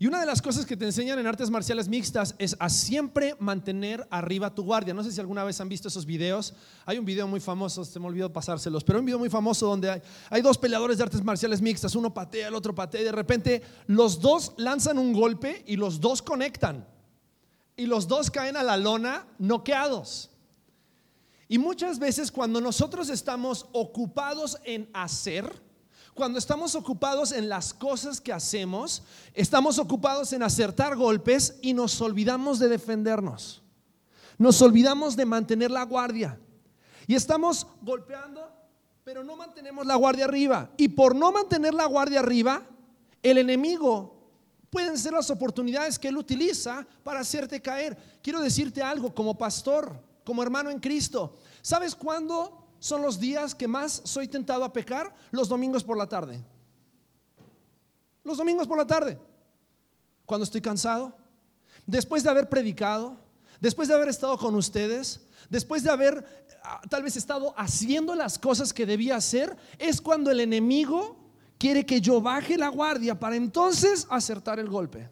[0.00, 3.36] Y una de las cosas que te enseñan en artes marciales mixtas es a siempre
[3.38, 4.94] mantener arriba tu guardia.
[4.94, 6.54] No sé si alguna vez han visto esos videos.
[6.86, 9.90] Hay un video muy famoso, se me olvidó pasárselos, pero un video muy famoso donde
[9.90, 11.94] hay, hay, dos peleadores de artes marciales mixtas.
[11.94, 16.00] Uno patea, el otro patea y de repente los dos lanzan un golpe y los
[16.00, 16.88] dos conectan.
[17.76, 20.30] Y los dos caen a la lona noqueados.
[21.50, 25.52] Y muchas veces cuando nosotros estamos ocupados en hacer,
[26.14, 29.02] cuando estamos ocupados en las cosas que hacemos,
[29.34, 33.64] estamos ocupados en acertar golpes y nos olvidamos de defendernos.
[34.38, 36.38] Nos olvidamos de mantener la guardia.
[37.08, 38.48] Y estamos golpeando,
[39.02, 40.70] pero no mantenemos la guardia arriba.
[40.76, 42.62] Y por no mantener la guardia arriba,
[43.24, 44.30] el enemigo
[44.70, 47.98] pueden ser las oportunidades que él utiliza para hacerte caer.
[48.22, 51.38] Quiero decirte algo como pastor como hermano en Cristo.
[51.62, 55.14] ¿Sabes cuándo son los días que más soy tentado a pecar?
[55.30, 56.42] Los domingos por la tarde.
[58.24, 59.18] Los domingos por la tarde.
[60.26, 61.16] Cuando estoy cansado,
[61.86, 63.16] después de haber predicado,
[63.60, 68.38] después de haber estado con ustedes, después de haber ah, tal vez estado haciendo las
[68.38, 71.16] cosas que debía hacer, es cuando el enemigo
[71.58, 75.10] quiere que yo baje la guardia para entonces acertar el golpe.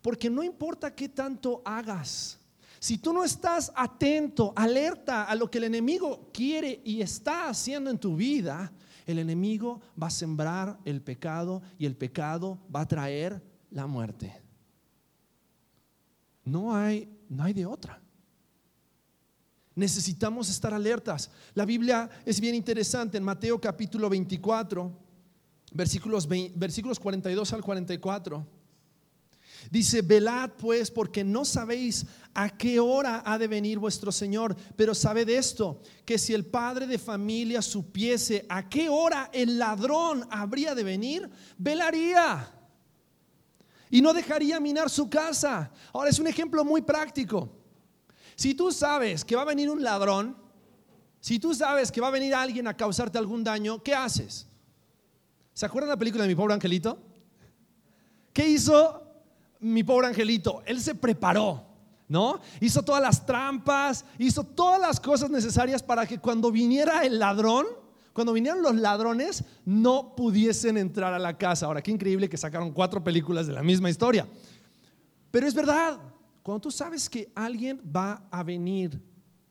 [0.00, 2.38] Porque no importa qué tanto hagas,
[2.84, 7.88] si tú no estás atento, alerta a lo que el enemigo quiere y está haciendo
[7.88, 8.70] en tu vida,
[9.06, 14.38] el enemigo va a sembrar el pecado y el pecado va a traer la muerte.
[16.44, 18.02] No hay, no hay de otra.
[19.74, 21.30] Necesitamos estar alertas.
[21.54, 24.92] La Biblia es bien interesante en Mateo capítulo 24,
[25.72, 28.46] versículos, versículos 42 al 44.
[29.70, 34.94] Dice, velad pues porque no sabéis a qué hora ha de venir vuestro Señor, pero
[34.94, 40.74] sabed esto, que si el padre de familia supiese a qué hora el ladrón habría
[40.74, 42.50] de venir, velaría
[43.90, 45.70] y no dejaría minar su casa.
[45.92, 47.56] Ahora es un ejemplo muy práctico.
[48.34, 50.36] Si tú sabes que va a venir un ladrón,
[51.20, 54.48] si tú sabes que va a venir alguien a causarte algún daño, ¿qué haces?
[55.52, 56.98] ¿Se acuerdan la película de mi pobre angelito?
[58.32, 59.04] ¿Qué hizo
[59.64, 61.64] mi pobre angelito, él se preparó,
[62.08, 62.40] ¿no?
[62.60, 67.66] Hizo todas las trampas, hizo todas las cosas necesarias para que cuando viniera el ladrón,
[68.12, 71.66] cuando vinieran los ladrones, no pudiesen entrar a la casa.
[71.66, 74.26] Ahora, qué increíble que sacaron cuatro películas de la misma historia.
[75.30, 75.98] Pero es verdad,
[76.42, 79.02] cuando tú sabes que alguien va a venir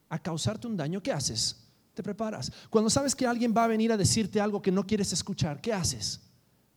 [0.08, 1.68] a causarte un daño, ¿qué haces?
[1.94, 2.52] Te preparas.
[2.70, 5.74] Cuando sabes que alguien va a venir a decirte algo que no quieres escuchar, ¿qué
[5.74, 6.22] haces?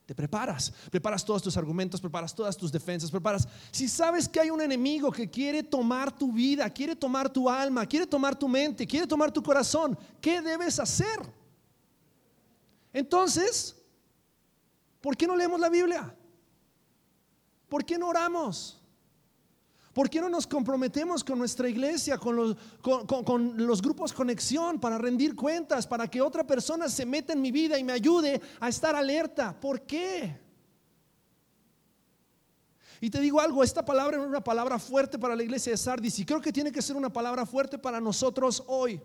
[0.07, 3.49] Te preparas, preparas todos tus argumentos, preparas todas tus defensas, preparas.
[3.73, 7.85] Si sabes que hay un enemigo que quiere tomar tu vida, quiere tomar tu alma,
[7.85, 11.19] quiere tomar tu mente, quiere tomar tu corazón, ¿qué debes hacer?
[12.93, 13.77] Entonces,
[15.01, 16.15] ¿por qué no leemos la Biblia?
[17.69, 18.81] ¿Por qué no oramos?
[19.97, 25.87] ¿Por qué no nos comprometemos con nuestra iglesia, con los, grupos conexión para rendir cuentas,
[25.87, 29.59] para que otra persona se meta en mi vida y me ayude a estar alerta?
[29.59, 30.39] ¿Por qué?
[33.01, 36.19] Y te digo algo, esta palabra es una palabra fuerte para la iglesia de Sardis
[36.19, 39.01] y creo que tiene que ser una palabra fuerte para nosotros hoy.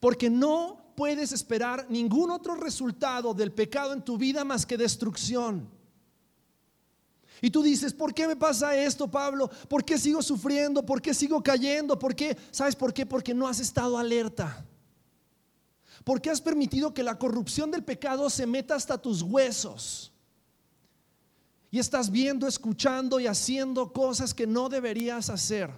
[0.00, 5.78] Porque no puedes esperar ningún otro resultado del pecado en tu vida más que destrucción.
[7.42, 9.50] Y tú dices, ¿por qué me pasa esto, Pablo?
[9.68, 10.84] ¿Por qué sigo sufriendo?
[10.84, 11.98] ¿Por qué sigo cayendo?
[11.98, 12.36] ¿Por qué?
[12.50, 13.06] ¿Sabes por qué?
[13.06, 14.66] Porque no has estado alerta.
[16.04, 20.12] ¿Por qué has permitido que la corrupción del pecado se meta hasta tus huesos?
[21.70, 25.70] Y estás viendo, escuchando y haciendo cosas que no deberías hacer.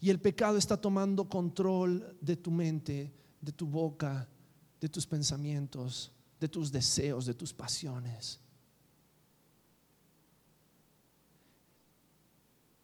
[0.00, 4.28] Y el pecado está tomando control de tu mente, de tu boca,
[4.80, 8.40] de tus pensamientos, de tus deseos, de tus pasiones.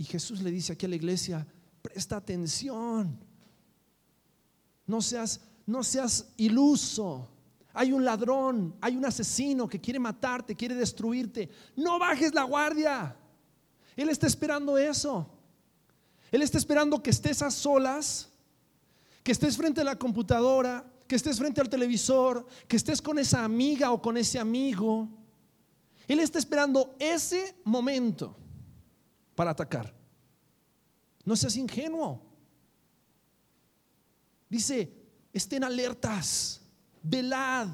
[0.03, 1.47] Y Jesús le dice aquí a la iglesia,
[1.81, 3.25] presta atención.
[4.85, 7.29] No seas, no seas iluso.
[7.73, 11.49] Hay un ladrón, hay un asesino que quiere matarte, quiere destruirte.
[11.77, 13.17] No bajes la guardia.
[13.95, 15.31] Él está esperando eso.
[16.33, 18.29] Él está esperando que estés a solas,
[19.23, 23.45] que estés frente a la computadora, que estés frente al televisor, que estés con esa
[23.45, 25.09] amiga o con ese amigo.
[26.09, 28.41] Él está esperando ese momento
[29.35, 29.95] para atacar.
[31.25, 32.21] No seas ingenuo.
[34.49, 34.92] Dice,
[35.33, 36.61] estén alertas,
[37.03, 37.68] velad.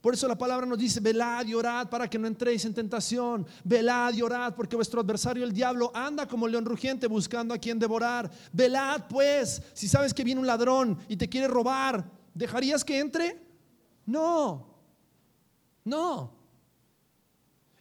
[0.00, 3.46] Por eso la palabra nos dice, velad y orad para que no entréis en tentación.
[3.62, 7.78] Velad y orad porque vuestro adversario el diablo anda como león rugiente buscando a quien
[7.78, 8.30] devorar.
[8.52, 13.40] Velad pues, si sabes que viene un ladrón y te quiere robar, ¿dejarías que entre?
[14.04, 14.76] No,
[15.84, 16.41] no.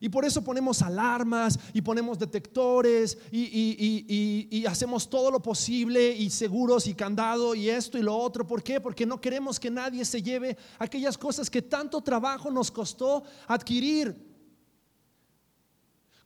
[0.04, 6.88] Y por eso ponemos alarmas y ponemos detectores y, hacemos todo lo posible y seguros
[6.88, 8.46] y candado y esto y lo otro.
[8.48, 8.82] ¿Por qué?
[8.82, 14.28] Porque no queremos que nadie se lleve aquellas cosas que tanto trabajo nos costó adquirir.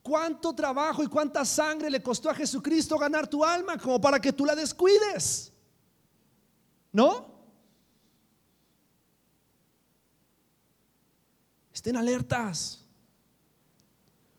[0.02, 4.32] ¿Cuánto trabajo y cuánta sangre le costó a Jesucristo ganar tu alma como para que
[4.32, 5.52] tú la descuides?
[6.94, 7.28] ¿No?
[11.74, 12.85] Estén alertas.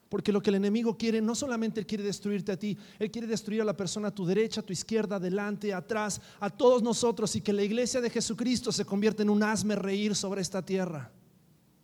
[0.08, 3.26] Porque lo que el enemigo quiere, no solamente él quiere destruirte a ti, él quiere
[3.26, 7.34] destruir a la persona a tu derecha, a tu izquierda, adelante, atrás, a todos nosotros
[7.34, 11.10] y que la iglesia de Jesucristo se convierta en un asme reír sobre esta tierra,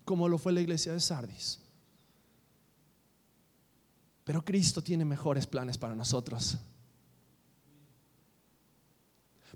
[0.05, 1.61] como lo fue la iglesia de Sardis.
[4.25, 6.59] Pero Cristo tiene mejores planes para nosotros.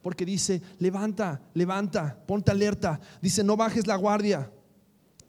[0.02, 3.00] Porque dice, levanta, levanta, ponte alerta.
[3.20, 4.52] Dice, no bajes la guardia.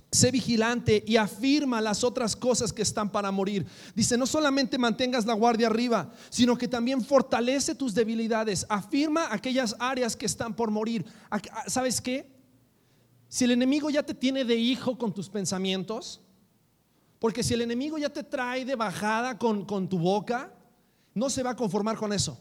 [0.09, 3.65] Sé vigilante y afirma las otras cosas que están para morir.
[3.93, 8.65] Dice, no solamente mantengas la guardia arriba, sino que también fortalece tus debilidades.
[8.69, 11.05] Afirma aquellas áreas que están por morir.
[11.67, 12.31] ¿Sabes qué?
[13.27, 16.21] Si el enemigo ya te tiene de hijo con tus pensamientos,
[17.19, 20.53] porque si el enemigo ya te trae de bajada con, con tu boca,
[21.13, 22.39] no se va a conformar con eso.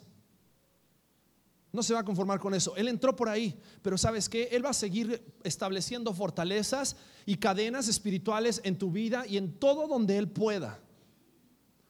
[1.77, 2.75] No se va a conformar con eso.
[2.75, 4.49] Él entró por ahí, pero ¿sabes qué?
[4.51, 9.87] Él va a seguir estableciendo fortalezas y cadenas espirituales en tu vida y en todo
[9.87, 10.81] donde Él pueda.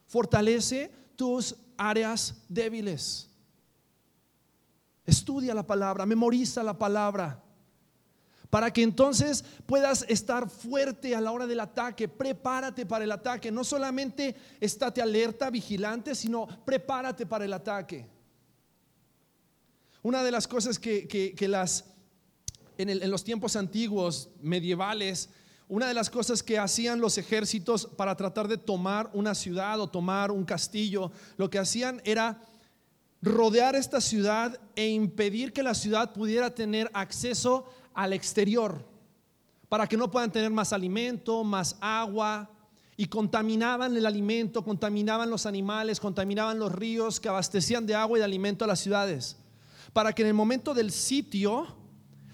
[0.07, 3.29] Fortalece tus áreas débiles.
[5.05, 7.41] Estudia la palabra, memoriza la palabra,
[8.49, 12.09] para que entonces puedas estar fuerte a la hora del ataque.
[12.09, 13.53] Prepárate para el ataque.
[13.53, 18.16] No solamente estate alerta, vigilante, sino prepárate para el ataque.
[20.03, 21.85] Una de las cosas que, las,
[22.77, 25.29] en, los tiempos antiguos, medievales,
[25.69, 29.89] una de las cosas que hacían los ejércitos para tratar de tomar una ciudad o
[29.89, 32.41] tomar un castillo, lo que hacían era
[33.21, 38.85] rodear esta ciudad e impedir que la ciudad pudiera tener acceso al exterior,
[39.67, 42.51] para que no puedan tener más alimento, más agua.
[42.99, 48.21] y contaminaban el alimento, contaminaban los animales, contaminaban los ríos que abastecían de agua y
[48.21, 49.37] de alimento a las ciudades,
[49.97, 51.65] para que en el momento del sitio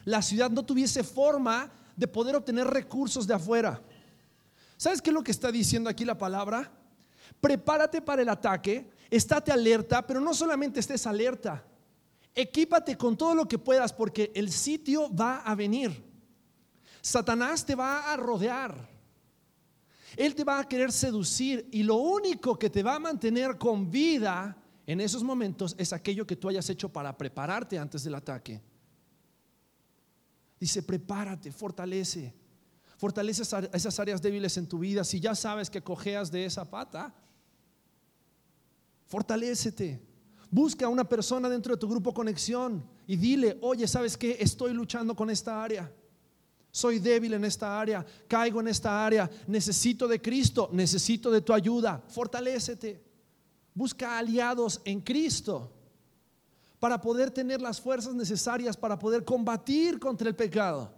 [0.03, 3.81] la ciudad no tuviese forma de poder obtener recursos de afuera.
[4.75, 6.69] ¿Sabes qué es lo que está diciendo aquí la palabra?
[7.39, 11.63] Prepárate para el ataque, estate alerta, pero no solamente estés alerta,
[12.35, 16.03] equípate con todo lo que puedas porque el sitio va a venir.
[16.99, 18.89] Satanás te va a rodear.
[20.17, 23.89] Él te va a querer seducir y lo único que te va a mantener con
[23.89, 28.61] vida en esos momentos es aquello que tú hayas hecho para prepararte antes del ataque.
[30.59, 32.33] Dice, prepárate, fortalece.
[32.97, 35.03] Fortalece esas áreas débiles en tu vida.
[35.03, 37.13] Si ya sabes que cojeas de esa pata,
[39.07, 40.01] fortalécete.
[40.49, 44.37] Busca a una persona dentro de tu grupo conexión y dile, oye, ¿sabes qué?
[44.39, 45.91] Estoy luchando con esta área.
[46.71, 51.53] Soy débil en esta área, caigo en esta área, necesito de Cristo, necesito de tu
[51.53, 52.03] ayuda.
[52.07, 53.02] Fortalécete.
[53.75, 55.71] Busca aliados en Cristo
[56.79, 60.91] para poder tener las fuerzas necesarias para poder combatir contra el pecado.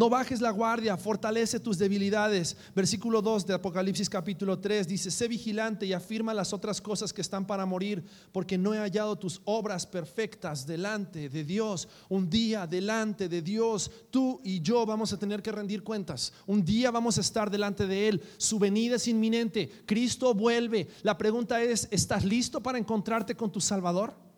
[0.00, 2.56] No bajes la guardia, fortalece tus debilidades.
[2.74, 7.20] Versículo 2 de Apocalipsis capítulo 3 dice, sé vigilante y afirma las otras cosas que
[7.20, 11.86] están para morir, porque no he hallado tus obras perfectas delante de Dios.
[12.08, 16.32] Un día delante de Dios, tú y yo vamos a tener que rendir cuentas.
[16.46, 18.22] Un día vamos a estar delante de Él.
[18.38, 19.70] Su venida es inminente.
[19.84, 20.88] Cristo vuelve.
[21.02, 24.29] La pregunta es, ¿estás listo para encontrarte con tu Salvador?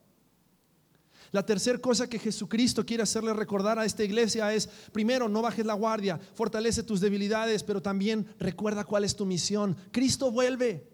[1.32, 5.64] La tercera cosa que Jesucristo quiere hacerle recordar a esta iglesia es, primero, no bajes
[5.64, 9.74] la guardia, fortalece tus debilidades, pero también recuerda cuál es tu misión.
[9.90, 10.92] Cristo vuelve.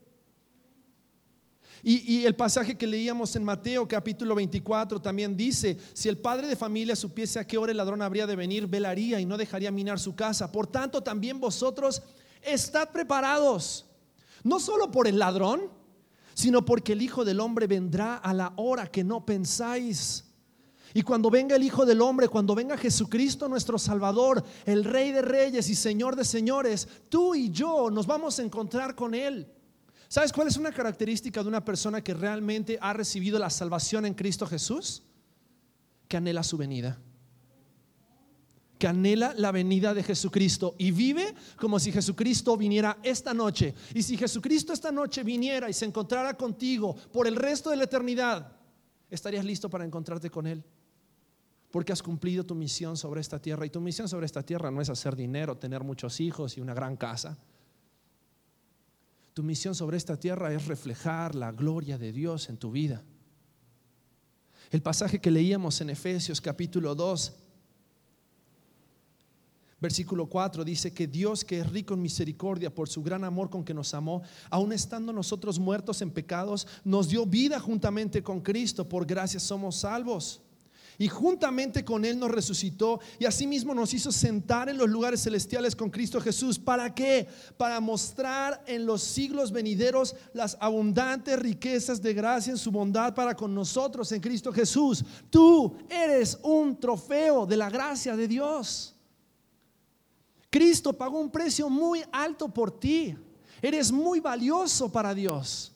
[1.83, 6.57] Y, el pasaje que leíamos en Mateo capítulo 24 también dice, si el padre de
[6.57, 9.99] familia supiese a qué hora el ladrón habría de venir, velaría y no dejaría minar
[9.99, 10.51] su casa.
[10.51, 12.03] Por tanto, también vosotros
[12.43, 13.87] estad preparados,
[14.43, 15.71] no solo por el ladrón,
[16.35, 20.28] sino porque el Hijo del Hombre vendrá a la hora que no pensáis.
[20.95, 25.23] Y cuando venga el Hijo del Hombre, cuando venga Jesucristo nuestro Salvador, el Rey de
[25.23, 29.53] Reyes y Señor de Señores, tú y yo nos vamos a encontrar con Él.
[30.09, 34.15] ¿Sabes cuál es una característica de una persona que realmente ha recibido la salvación en
[34.15, 35.03] Cristo Jesús?
[36.09, 36.99] Que anhela su venida.
[38.79, 43.75] Que anhela la venida de Jesucristo y vive como si Jesucristo viniera esta noche.
[43.93, 47.85] Y si Jesucristo esta noche viniera y se encontrara contigo por el resto de la
[47.85, 48.57] eternidad,
[49.11, 50.65] ¿estarías listo para encontrarte con Él?
[51.71, 53.67] Porque has cumplido tu misión sobre esta tierra.
[53.67, 56.75] Y tu misión sobre esta tierra no es hacer dinero, tener muchos hijos y una
[56.75, 57.37] gran casa.
[59.35, 63.05] Tu misión sobre esta tierra es reflejar la gloria de Dios en tu vida.
[64.71, 67.35] El pasaje que leíamos en Efesios capítulo 2,
[69.81, 73.65] versículo 4 dice que Dios que es rico en misericordia por su gran amor con
[73.65, 78.89] que nos amó, aun estando nosotros muertos en pecados, nos dio vida juntamente con Cristo,
[78.89, 80.43] por gracia somos salvos
[81.01, 85.77] y juntamente con Él nos resucitó y asimismo nos hizo sentar en los lugares celestiales
[85.77, 86.59] con Cristo Jesús.
[86.59, 87.29] ¿Para qué?
[87.57, 93.37] Para mostrar en los siglos venideros las abundantes riquezas de gracia en su bondad para
[93.37, 95.05] con nosotros en Cristo Jesús.
[95.31, 98.97] Tú eres un trofeo de la gracia de Dios.
[100.51, 103.17] Cristo pagó un precio muy alto por ti.
[103.63, 105.73] Eres muy valioso para Dios.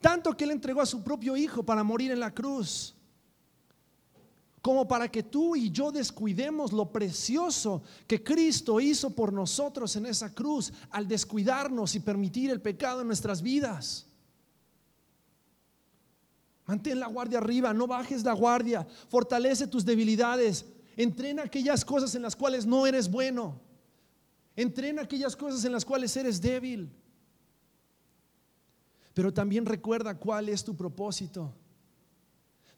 [0.00, 2.94] Tanto que Él entregó a su propio Hijo para morir en la cruz
[4.62, 10.06] como para que tú y yo descuidemos lo precioso que Cristo hizo por nosotros en
[10.06, 14.06] esa cruz al descuidarnos y permitir el pecado en nuestras vidas.
[16.66, 22.22] Mantén la guardia arriba, no bajes la guardia, fortalece tus debilidades, entrena aquellas cosas en
[22.22, 23.58] las cuales no eres bueno,
[24.54, 26.92] entrena aquellas cosas en las cuales eres débil.
[29.14, 31.52] Pero también recuerda cuál es tu propósito.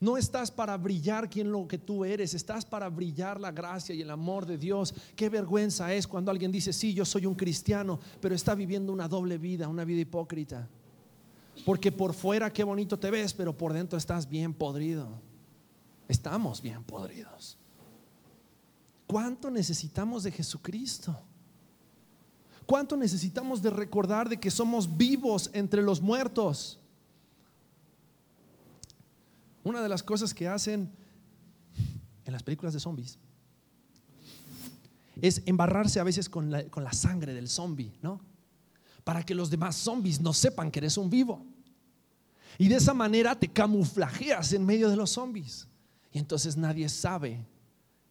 [0.03, 4.03] No estás para brillar quien lo que tú eres, estás para brillar la gracia y
[4.03, 4.93] el amor de Dios.
[5.15, 9.07] Qué vergüenza es cuando alguien dice, sí, yo soy un cristiano, pero está viviendo una
[9.07, 10.69] doble vida, una vida hipócrita.
[11.65, 15.09] Porque por fuera qué bonito te ves, pero por dentro estás bien podrido.
[16.09, 17.57] Estamos bien podridos.
[19.07, 21.17] ¿Cuánto necesitamos de Jesucristo?
[22.67, 26.82] ¿Cuánto necesitamos de recordar de que somos vivos entre los muertos?
[29.65, 30.91] Una de las cosas que hacen
[32.25, 33.19] en las películas de zombies
[35.21, 38.21] es embarrarse a veces con la, con la sangre del zombie, ¿no?
[39.05, 41.45] Para que los demás zombies no sepan que eres un vivo.
[42.59, 45.69] Y de esa manera te camuflajeas en medio de los zombies.
[46.13, 47.47] Y entonces nadie sabe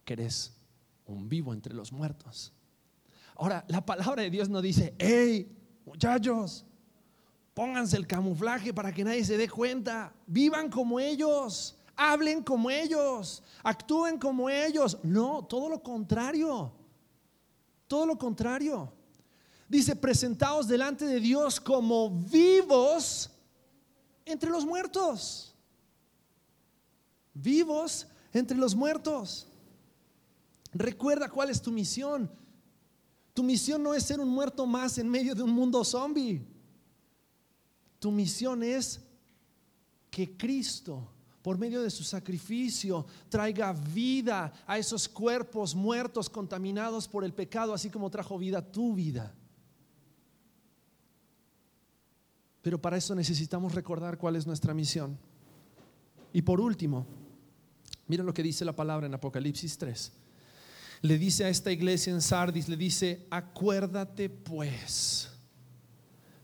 [0.04, 0.52] que eres
[1.06, 2.52] un vivo entre los muertos.
[3.36, 5.50] Ahora, la palabra de Dios no dice, hey,
[5.84, 6.64] muchachos,
[7.54, 13.42] pónganse el camuflaje para que nadie se dé cuenta, vivan como ellos, hablen como ellos,
[13.62, 14.98] actúen como ellos.
[15.02, 16.72] No, todo lo contrario,
[17.86, 18.92] todo lo contrario.
[19.68, 23.30] Dice, presentados delante de Dios como vivos
[24.24, 25.54] entre los muertos.
[27.34, 29.46] Vivos entre los muertos.
[30.74, 32.30] Recuerda cuál es tu misión.
[33.32, 36.46] Tu misión no es ser un muerto más en medio de un mundo zombie.
[38.02, 39.00] Tu misión es
[40.10, 41.08] que Cristo,
[41.40, 47.72] por medio de su sacrificio, traiga vida a esos cuerpos muertos, contaminados por el pecado,
[47.72, 49.32] así como trajo vida a tu vida.
[52.60, 55.16] Pero para eso necesitamos recordar cuál es nuestra misión.
[56.32, 57.06] Y por último,
[58.08, 60.12] mira lo que dice la palabra en Apocalipsis 3
[61.02, 65.31] le dice a esta iglesia en Sardis, le dice, acuérdate pues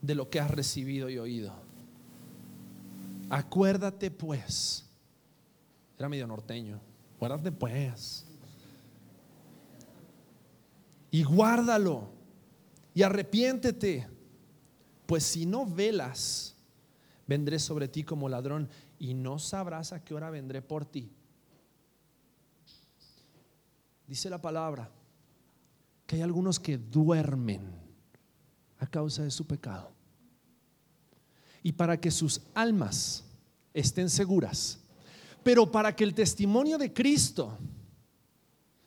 [0.00, 1.52] de lo que has recibido y oído.
[3.30, 4.86] Acuérdate pues.
[5.98, 6.80] Era medio norteño.
[7.16, 8.24] Acuérdate pues.
[11.10, 12.08] Y guárdalo.
[12.94, 14.08] Y arrepiéntete.
[15.06, 16.54] Pues si no velas,
[17.26, 18.68] vendré sobre ti como ladrón
[18.98, 21.10] y no sabrás a qué hora vendré por ti.
[24.06, 24.90] Dice la palabra
[26.06, 27.87] que hay algunos que duermen
[28.78, 29.92] a causa de su pecado.
[31.62, 33.24] Y para que sus almas
[33.74, 34.78] estén seguras,
[35.42, 37.58] pero para que el testimonio de Cristo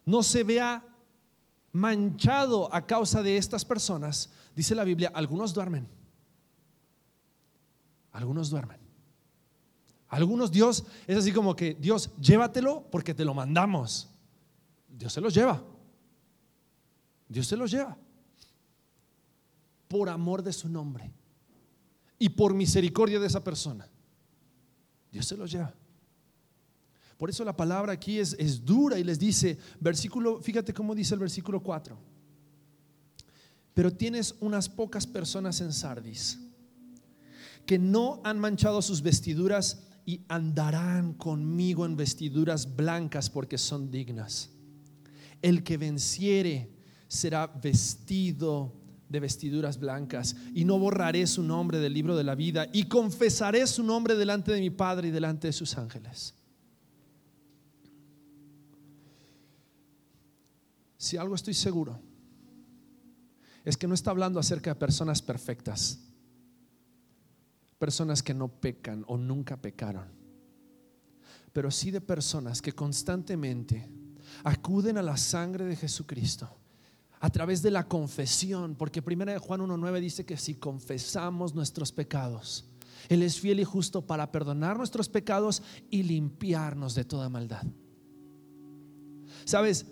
[0.05, 0.85] no se vea
[1.71, 5.87] manchado a causa de estas personas, dice la Biblia, algunos duermen.
[8.11, 8.79] Algunos duermen.
[10.09, 14.09] Algunos Dios es así como que Dios, llévatelo porque te lo mandamos.
[14.89, 15.63] Dios se los lleva.
[17.29, 17.97] Dios se los lleva.
[19.91, 21.11] Por amor de su nombre.
[22.17, 23.89] Y por misericordia de esa persona.
[25.11, 25.73] Dios se los lleva.
[27.17, 31.13] Por eso la palabra aquí es, es dura y les dice, versículo, fíjate cómo dice
[31.13, 31.97] el versículo 4.
[33.73, 36.39] Pero tienes unas pocas personas en Sardis
[37.65, 44.49] que no han manchado sus vestiduras y andarán conmigo en vestiduras blancas porque son dignas.
[45.41, 46.71] El que venciere
[47.07, 48.80] será vestido
[49.11, 53.67] de vestiduras blancas y no borraré su nombre del libro de la vida y confesaré
[53.67, 56.33] su nombre delante de mi Padre y delante de sus ángeles.
[60.97, 61.99] Si algo estoy seguro,
[63.65, 65.99] es que no está hablando acerca de personas perfectas,
[67.77, 70.07] personas que no pecan o nunca pecaron,
[71.51, 73.89] pero sí de personas que constantemente
[74.45, 76.60] acuden a la sangre de Jesucristo
[77.21, 81.91] a través de la confesión, porque primera de Juan 1.9 dice que si confesamos nuestros
[81.91, 82.65] pecados,
[83.09, 85.61] Él es fiel y justo para perdonar nuestros pecados
[85.91, 87.63] y limpiarnos de toda maldad.
[89.45, 89.85] Sabes,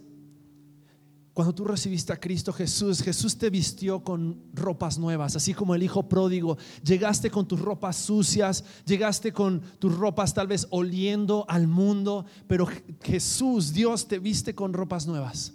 [1.33, 5.83] cuando tú recibiste a Cristo Jesús, Jesús te vistió con ropas nuevas, así como el
[5.83, 6.57] hijo pródigo.
[6.83, 12.67] Llegaste con tus ropas sucias, llegaste con tus ropas tal vez oliendo al mundo, pero
[13.01, 15.53] Jesús, Dios, te viste con ropas nuevas.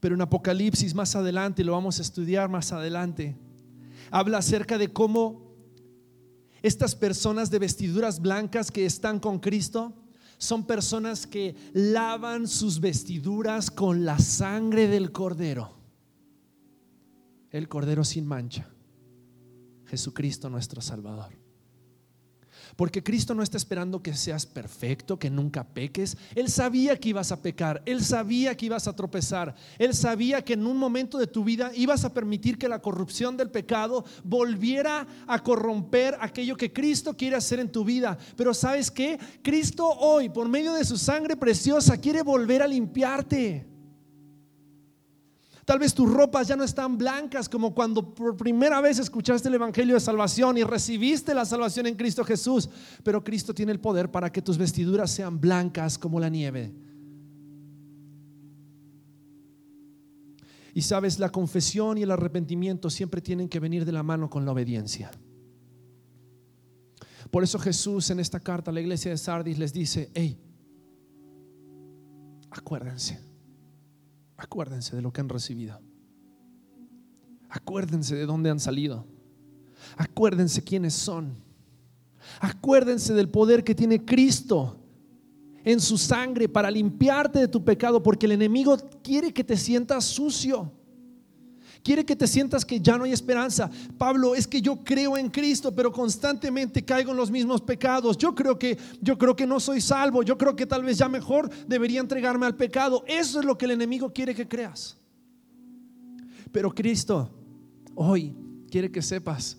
[0.00, 3.36] Pero en Apocalipsis más adelante, lo vamos a estudiar más adelante,
[4.10, 5.44] habla acerca de cómo
[6.62, 9.92] estas personas de vestiduras blancas que están con Cristo,
[10.38, 15.76] son personas que lavan sus vestiduras con la sangre del cordero.
[17.50, 18.68] El cordero sin mancha.
[19.86, 21.43] Jesucristo nuestro Salvador.
[22.76, 26.16] Porque Cristo no está esperando que seas perfecto, que nunca peques.
[26.34, 30.54] Él sabía que ibas a pecar, Él sabía que ibas a tropezar, Él sabía que
[30.54, 35.06] en un momento de tu vida ibas a permitir que la corrupción del pecado volviera
[35.26, 38.18] a corromper aquello que Cristo quiere hacer en tu vida.
[38.36, 43.73] Pero sabes que Cristo hoy, por medio de su sangre preciosa, quiere volver a limpiarte.
[45.64, 49.54] Tal vez tus ropas ya no están blancas como cuando por primera vez escuchaste el
[49.54, 52.68] Evangelio de salvación y recibiste la salvación en Cristo Jesús.
[53.02, 56.70] Pero Cristo tiene el poder para que tus vestiduras sean blancas como la nieve.
[60.74, 64.44] Y sabes, la confesión y el arrepentimiento siempre tienen que venir de la mano con
[64.44, 65.10] la obediencia.
[67.30, 70.38] Por eso Jesús en esta carta a la iglesia de Sardis les dice, hey,
[72.50, 73.33] acuérdense
[74.36, 75.80] Acuérdense de lo que han recibido.
[77.48, 79.06] Acuérdense de dónde han salido.
[79.96, 81.36] Acuérdense quiénes son.
[82.40, 84.80] Acuérdense del poder que tiene Cristo
[85.64, 90.04] en su sangre para limpiarte de tu pecado, porque el enemigo quiere que te sientas
[90.04, 90.70] sucio.
[91.84, 93.70] Quiere que te sientas que ya no hay esperanza.
[93.98, 98.16] Pablo, es que yo creo en Cristo, pero constantemente caigo en los mismos pecados.
[98.16, 100.22] Yo creo que yo creo que no soy salvo.
[100.22, 103.04] Yo creo que tal vez ya mejor debería entregarme al pecado.
[103.06, 104.96] Eso es lo que el enemigo quiere que creas.
[106.50, 107.30] Pero Cristo
[107.94, 108.34] hoy
[108.70, 109.58] quiere que sepas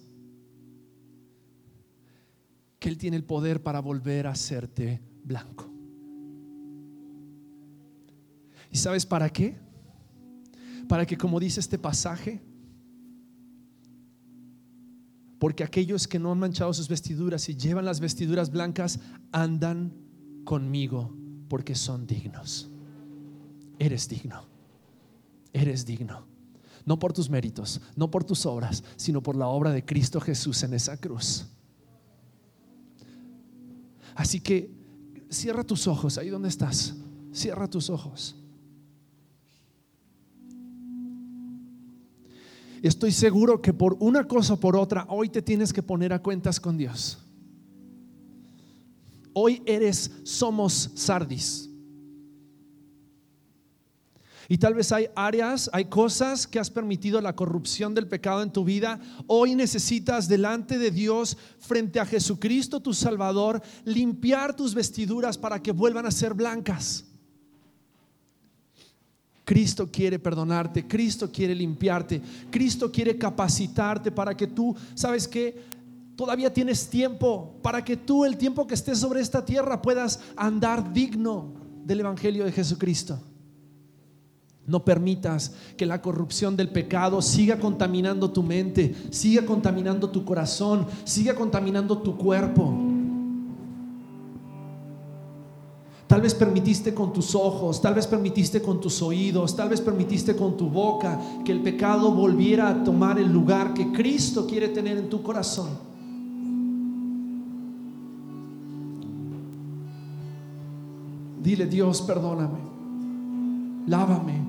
[2.80, 5.70] que él tiene el poder para volver a hacerte blanco.
[8.72, 9.64] ¿Y sabes para qué?
[10.88, 12.42] Para que, como dice este pasaje,
[15.40, 19.00] porque aquellos que no han manchado sus vestiduras y llevan las vestiduras blancas
[19.32, 19.94] andan
[20.44, 21.14] conmigo
[21.50, 22.70] porque son dignos.
[23.78, 24.46] Eres digno.
[25.54, 26.26] Eres digno.
[26.86, 30.64] No por tus méritos, no por tus obras, sino por la obra de Cristo Jesús
[30.64, 31.48] en esa cruz.
[34.16, 34.72] Así que
[35.30, 36.96] cierra tus ojos ahí donde estás.
[37.34, 38.36] Cierra tus ojos.
[42.86, 46.22] Estoy seguro que por una cosa o por otra, hoy te tienes que poner a
[46.22, 47.18] cuentas con Dios.
[49.34, 51.68] Hoy eres, somos Sardis.
[54.48, 58.54] Y tal vez hay áreas, hay cosas que has permitido la corrupción del pecado en
[58.54, 59.00] tu vida.
[59.26, 65.72] Hoy necesitas delante de Dios, frente a Jesucristo tu Salvador, limpiar tus vestiduras para que
[65.72, 67.04] vuelvan a ser blancas.
[69.46, 72.22] Cristo quiere perdonarte, Cristo quiere limpiarte,
[72.52, 75.76] Cristo quiere capacitarte para que tú, ¿sabes que
[76.16, 80.94] Todavía tienes tiempo para que tú el tiempo que estés sobre esta tierra puedas andar
[80.94, 81.52] digno
[81.84, 83.20] del Evangelio de Jesucristo.
[84.66, 90.88] No permitas que la corrupción del pecado siga contaminando tu mente, siga contaminando tu corazón,
[91.04, 92.95] siga contaminando tu cuerpo.
[96.16, 100.34] Tal vez permitiste con tus ojos, tal vez permitiste con tus oídos, tal vez permitiste
[100.34, 104.98] con tu boca que el pecado volviera a tomar el lugar que Cristo quiere tener
[104.98, 105.72] en tu corazón.
[111.44, 112.60] Dile, Dios, perdóname,
[113.86, 114.42] lávame,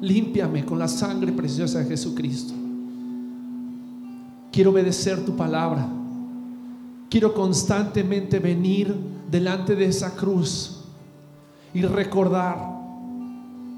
[0.00, 2.54] límpiame con la sangre preciosa de Jesucristo.
[4.50, 5.86] Quiero obedecer tu palabra.
[7.10, 8.96] Quiero constantemente venir
[9.30, 10.79] delante de esa cruz
[11.74, 12.80] y recordar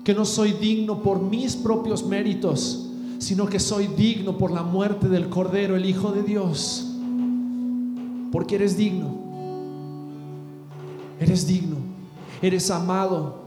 [0.04, 2.88] que no soy digno por mis propios méritos,
[3.18, 6.88] sino que soy digno por la muerte del Cordero, el Hijo de Dios.
[8.32, 9.14] Porque eres digno.
[11.20, 11.76] Eres digno.
[12.40, 13.42] Eres amado.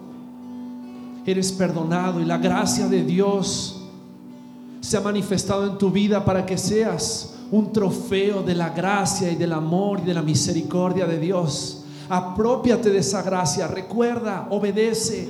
[1.25, 3.81] Eres perdonado y la gracia de Dios
[4.79, 9.35] se ha manifestado en tu vida para que seas un trofeo de la gracia y
[9.35, 11.84] del amor y de la misericordia de Dios.
[12.09, 15.27] Apropiate de esa gracia, recuerda, obedece,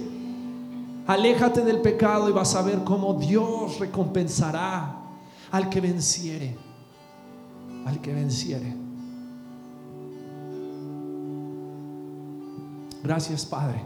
[1.07, 4.97] aléjate del pecado y vas a ver cómo Dios recompensará
[5.51, 6.57] al que venciere,
[7.86, 8.76] al que venciere.
[13.03, 13.84] Gracias Padre,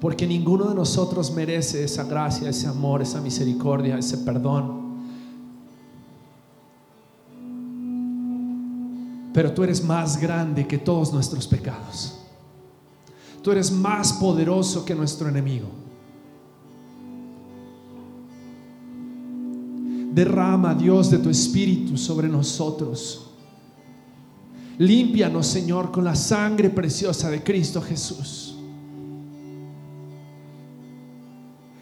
[0.00, 4.83] porque ninguno de nosotros merece esa gracia, ese amor, esa misericordia, ese perdón.
[9.34, 12.20] Pero tú eres más grande que todos nuestros pecados.
[13.42, 15.66] Tú eres más poderoso que nuestro enemigo.
[20.12, 23.32] Derrama, Dios, de tu espíritu sobre nosotros.
[24.78, 28.54] Límpianos, Señor, con la sangre preciosa de Cristo Jesús.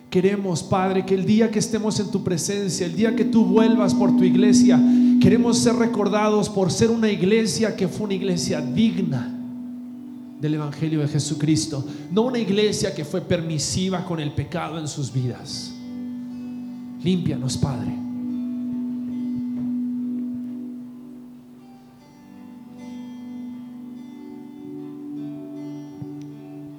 [0.08, 3.94] Queremos, Padre, que el día que estemos en tu presencia, el día que tú vuelvas
[3.94, 4.80] por tu iglesia,
[5.22, 9.32] Queremos ser recordados por ser una iglesia que fue una iglesia digna
[10.40, 15.12] del Evangelio de Jesucristo, no una iglesia que fue permisiva con el pecado en sus
[15.12, 15.72] vidas.
[17.04, 17.96] Límpianos, Padre.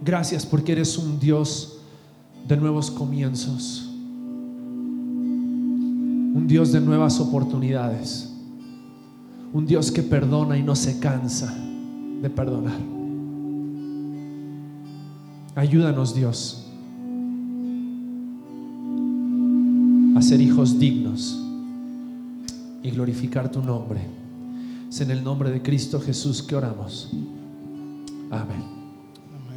[0.04, 1.78] Gracias porque eres un Dios
[2.46, 3.89] de nuevos comienzos,
[6.36, 8.32] un Dios de nuevas oportunidades
[9.54, 11.56] un Dios que perdona y no se cansa
[12.22, 12.80] de perdonar.
[15.56, 16.66] Ayúdanos Dios
[20.16, 21.39] a ser hijos dignos
[22.82, 24.01] y glorificar tu nombre.
[24.89, 27.12] Es en el nombre de Cristo Jesús que oramos.
[28.32, 28.72] Amén.